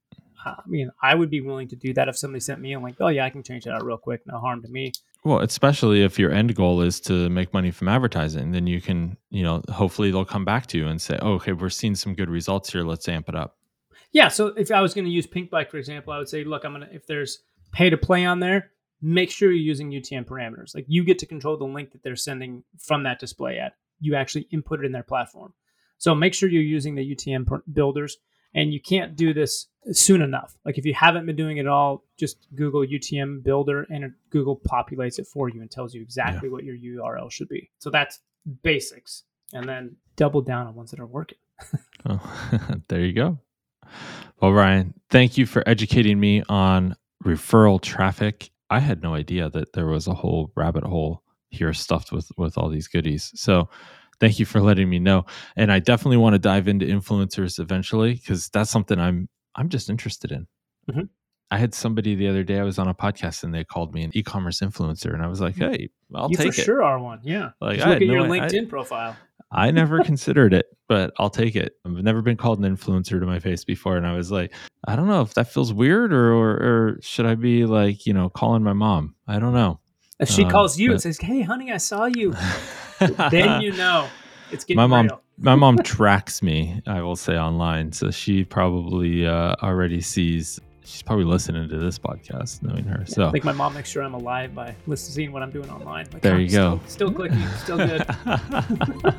uh, 0.45 0.55
I 0.65 0.69
mean, 0.69 0.91
I 1.03 1.17
would 1.17 1.29
be 1.29 1.41
willing 1.41 1.67
to 1.69 1.75
do 1.77 1.93
that 1.95 2.07
if 2.09 2.17
somebody 2.17 2.39
sent 2.39 2.61
me 2.61 2.73
a 2.75 2.79
link. 2.79 2.99
Oh 3.01 3.09
yeah, 3.09 3.25
I 3.25 3.31
can 3.31 3.43
change 3.43 3.65
that 3.65 3.73
out 3.75 3.85
real 3.85 3.97
quick. 3.99 4.25
No 4.29 4.39
harm 4.39 4.63
to 4.63 4.69
me. 4.69 4.93
Well, 5.25 5.41
especially 5.41 6.03
if 6.05 6.21
your 6.21 6.31
end 6.31 6.55
goal 6.55 6.83
is 6.83 7.01
to 7.01 7.29
make 7.31 7.53
money 7.53 7.73
from 7.73 7.89
advertising, 7.89 8.53
then 8.53 8.69
you 8.69 8.81
can, 8.81 9.17
you 9.31 9.43
know, 9.43 9.61
hopefully 9.73 10.13
they'll 10.13 10.25
come 10.25 10.45
back 10.45 10.67
to 10.69 10.79
you 10.79 10.87
and 10.87 11.03
say, 11.03 11.19
oh, 11.21 11.33
okay, 11.33 11.53
we're 11.53 11.69
seeing 11.69 11.97
some 11.97 12.15
good 12.15 12.31
results 12.31 12.71
here. 12.73 12.85
Let's 12.85 13.09
amp 13.09 13.29
it 13.29 13.35
up. 13.35 13.57
Yeah. 14.13 14.29
So 14.29 14.49
if 14.49 14.71
I 14.71 14.81
was 14.81 14.95
going 14.95 15.05
to 15.07 15.11
use 15.11 15.27
Pink 15.27 15.51
Bike 15.51 15.69
for 15.69 15.79
example, 15.79 16.13
I 16.13 16.19
would 16.19 16.29
say, 16.29 16.45
look, 16.45 16.65
I'm 16.65 16.73
gonna 16.75 16.91
if 16.93 17.07
there's 17.09 17.41
pay 17.73 17.91
to 17.91 17.97
play 17.97 18.25
on 18.25 18.39
there, 18.39 18.71
make 19.07 19.31
sure 19.31 19.53
you're 19.53 19.61
using 19.61 19.93
UTM 19.93 20.25
parameters. 20.25 20.75
Like 20.75 20.85
you 20.89 21.05
get 21.05 21.21
to 21.21 21.27
control 21.27 21.57
the 21.57 21.65
link 21.65 21.93
that 21.93 22.03
they're 22.03 22.17
sending 22.17 22.65
from 22.77 23.05
that 23.05 23.21
display 23.21 23.59
ad. 23.59 23.73
You 24.01 24.17
actually 24.17 24.49
input 24.51 24.81
it 24.81 24.87
in 24.87 24.93
their 24.93 25.05
platform. 25.05 25.55
So 25.99 26.15
make 26.15 26.35
sure 26.35 26.49
you're 26.49 26.61
using 26.61 26.97
the 26.97 27.15
UTM 27.15 27.47
per- 27.47 27.63
builders, 27.73 28.19
and 28.53 28.73
you 28.73 28.81
can't 28.81 29.15
do 29.17 29.33
this 29.33 29.69
soon 29.93 30.21
enough. 30.23 30.57
Like 30.65 30.77
if 30.77 30.85
you 30.85 30.93
haven't 30.93 31.25
been 31.25 31.37
doing 31.37 31.59
it 31.59 31.69
all, 31.69 32.05
just 32.19 32.49
Google 32.55 32.85
UTM 32.85 33.45
builder, 33.45 33.87
and 33.89 34.13
Google 34.31 34.61
populates 34.69 35.21
it 35.21 35.27
for 35.27 35.49
you 35.49 35.61
and 35.61 35.71
tells 35.71 35.95
you 35.95 36.03
exactly 36.03 36.49
what 36.49 36.65
your 36.65 36.77
URL 36.77 37.31
should 37.31 37.49
be. 37.49 37.71
So 37.79 37.91
that's 37.91 38.19
basics, 38.63 39.23
and 39.53 39.69
then 39.69 39.97
double 40.17 40.43
down 40.43 40.67
on 40.67 40.75
ones 40.75 40.91
that 40.91 41.01
are 41.01 41.07
working. 41.07 41.39
Oh, 42.09 42.21
there 42.89 43.01
you 43.01 43.13
go. 43.13 43.41
Well, 44.41 44.53
Ryan, 44.53 44.95
thank 45.11 45.37
you 45.37 45.45
for 45.45 45.69
educating 45.69 46.21
me 46.21 46.45
on 46.49 46.95
referral 47.25 47.81
traffic. 47.81 48.51
I 48.71 48.81
had 48.81 49.03
no 49.03 49.15
idea 49.15 49.49
that 49.51 49.73
there 49.75 49.87
was 49.87 50.07
a 50.07 50.15
whole 50.15 50.51
rabbit 50.57 50.85
hole 50.85 51.23
here 51.51 51.73
stuffed 51.73 52.13
with 52.13 52.31
with 52.37 52.59
all 52.59 52.69
these 52.69 52.89
goodies. 52.89 53.33
So, 53.35 53.69
thank 54.21 54.39
you 54.39 54.47
for 54.47 54.61
letting 54.61 54.89
me 54.91 54.99
know. 54.99 55.25
And 55.57 55.71
I 55.71 55.79
definitely 55.79 56.17
want 56.17 56.35
to 56.35 56.39
dive 56.39 56.67
into 56.69 56.87
influencers 56.87 57.59
eventually 57.61 58.15
because 58.15 58.49
that's 58.49 58.71
something 58.71 58.99
I'm 58.99 59.29
I'm 59.55 59.69
just 59.69 59.89
interested 59.91 60.33
in. 60.33 60.47
Mhm. 60.91 61.09
I 61.51 61.59
had 61.59 61.75
somebody 61.75 62.17
the 62.17 62.27
other 62.27 62.43
day. 62.43 62.59
I 62.59 62.65
was 62.65 62.77
on 62.79 62.89
a 62.89 62.95
podcast 62.95 63.45
and 63.45 63.55
they 63.55 63.63
called 63.63 63.95
me 63.95 64.03
an 64.03 64.11
e-commerce 64.15 64.59
influencer, 64.61 65.15
and 65.15 65.23
I 65.23 65.29
was 65.29 65.41
like, 65.41 65.55
"Hey, 65.55 65.91
I'll 66.13 66.29
you 66.29 66.37
take 66.37 66.55
for 66.55 66.61
it." 66.61 66.65
sure 66.65 66.83
are 66.83 66.99
one. 66.99 67.21
Yeah. 67.23 67.51
Like, 67.61 67.79
I 67.81 67.91
look 67.91 67.97
at 68.03 68.03
your 68.07 68.27
no- 68.27 68.33
I- 68.35 68.41
LinkedIn 68.41 68.69
profile. 68.69 69.17
I 69.57 69.71
never 69.71 70.03
considered 70.05 70.53
it, 70.55 70.67
but 70.89 71.13
I'll 71.19 71.31
take 71.31 71.57
it. 71.57 71.77
I've 71.85 71.93
never 71.93 72.23
been 72.23 72.37
called 72.37 72.65
an 72.65 72.77
influencer 72.77 73.19
to 73.19 73.27
my 73.27 73.39
face 73.39 73.65
before, 73.65 73.97
and 73.97 74.07
I 74.07 74.15
was 74.15 74.31
like, 74.31 74.53
I 74.87 74.95
don't 74.97 75.09
know 75.09 75.23
if 75.23 75.35
that 75.35 75.51
feels 75.53 75.73
weird, 75.73 76.13
or 76.13 76.33
or, 76.33 76.51
or 76.51 76.99
should 77.01 77.27
I 77.27 77.35
be 77.35 77.65
like, 77.67 78.07
you 78.07 78.13
know, 78.13 78.29
calling 78.29 78.63
my 78.63 78.73
mom? 78.73 79.15
I 79.27 79.39
don't 79.39 79.55
know. 79.55 79.81
If 80.21 80.29
she 80.31 80.45
Um, 80.45 80.51
calls 80.51 80.79
you 80.79 80.93
and 80.93 81.01
says, 81.01 81.19
"Hey, 81.19 81.43
honey, 81.43 81.73
I 81.73 81.77
saw 81.79 82.05
you," 82.07 82.35
then 83.31 83.61
you 83.63 83.73
know 83.73 84.09
it's 84.51 84.65
getting 84.65 84.77
my 84.77 84.87
mom, 84.87 85.07
real. 85.07 85.21
my 85.39 85.55
mom 85.55 85.79
tracks 85.85 86.43
me. 86.43 86.81
I 86.87 87.03
will 87.03 87.17
say 87.17 87.39
online, 87.39 87.93
so 87.93 88.11
she 88.11 88.45
probably 88.45 89.27
uh, 89.27 89.55
already 89.63 90.01
sees. 90.01 90.59
She's 90.87 91.03
probably 91.03 91.25
listening 91.25 91.69
to 91.69 91.79
this 91.79 91.99
podcast, 91.99 92.63
knowing 92.63 92.85
her. 92.85 93.01
I 93.01 93.05
So 93.11 93.27
I 93.27 93.33
think 93.33 93.43
my 93.45 93.51
mom 93.51 93.75
makes 93.75 93.91
sure 93.91 94.05
I'm 94.05 94.15
alive 94.15 94.55
by 94.55 94.73
listening, 94.87 95.15
seeing 95.15 95.33
what 95.33 95.43
I'm 95.43 95.51
doing 95.51 95.69
online. 95.69 96.07
Like, 96.13 96.23
There 96.23 96.37
"Oh, 96.37 96.39
you 96.39 96.49
go. 96.49 96.81
Still, 96.87 97.09
still 97.09 97.13
clicking, 97.13 97.45
still 97.65 97.77
good. 97.77 98.07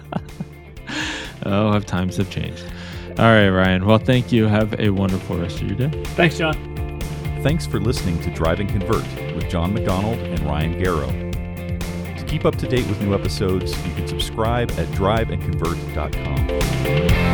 oh, 1.45 1.73
have 1.73 1.85
times 1.85 2.15
have 2.17 2.29
changed. 2.29 2.63
All 3.19 3.25
right, 3.25 3.49
Ryan. 3.49 3.85
Well, 3.85 3.97
thank 3.97 4.31
you. 4.31 4.45
Have 4.45 4.79
a 4.79 4.91
wonderful 4.91 5.37
rest 5.37 5.61
of 5.61 5.67
your 5.67 5.75
day. 5.89 6.03
Thanks, 6.15 6.37
John. 6.37 6.55
Thanks 7.43 7.65
for 7.65 7.81
listening 7.81 8.21
to 8.21 8.33
Drive 8.33 8.61
and 8.61 8.69
Convert 8.69 9.03
with 9.35 9.49
John 9.49 9.73
McDonald 9.73 10.19
and 10.19 10.39
Ryan 10.41 10.79
Garrow. 10.81 11.11
To 12.17 12.23
keep 12.25 12.45
up 12.45 12.55
to 12.57 12.67
date 12.67 12.87
with 12.87 13.01
new 13.01 13.13
episodes, 13.13 13.75
you 13.85 13.93
can 13.93 14.07
subscribe 14.07 14.71
at 14.71 14.87
driveandconvert.com. 14.89 17.26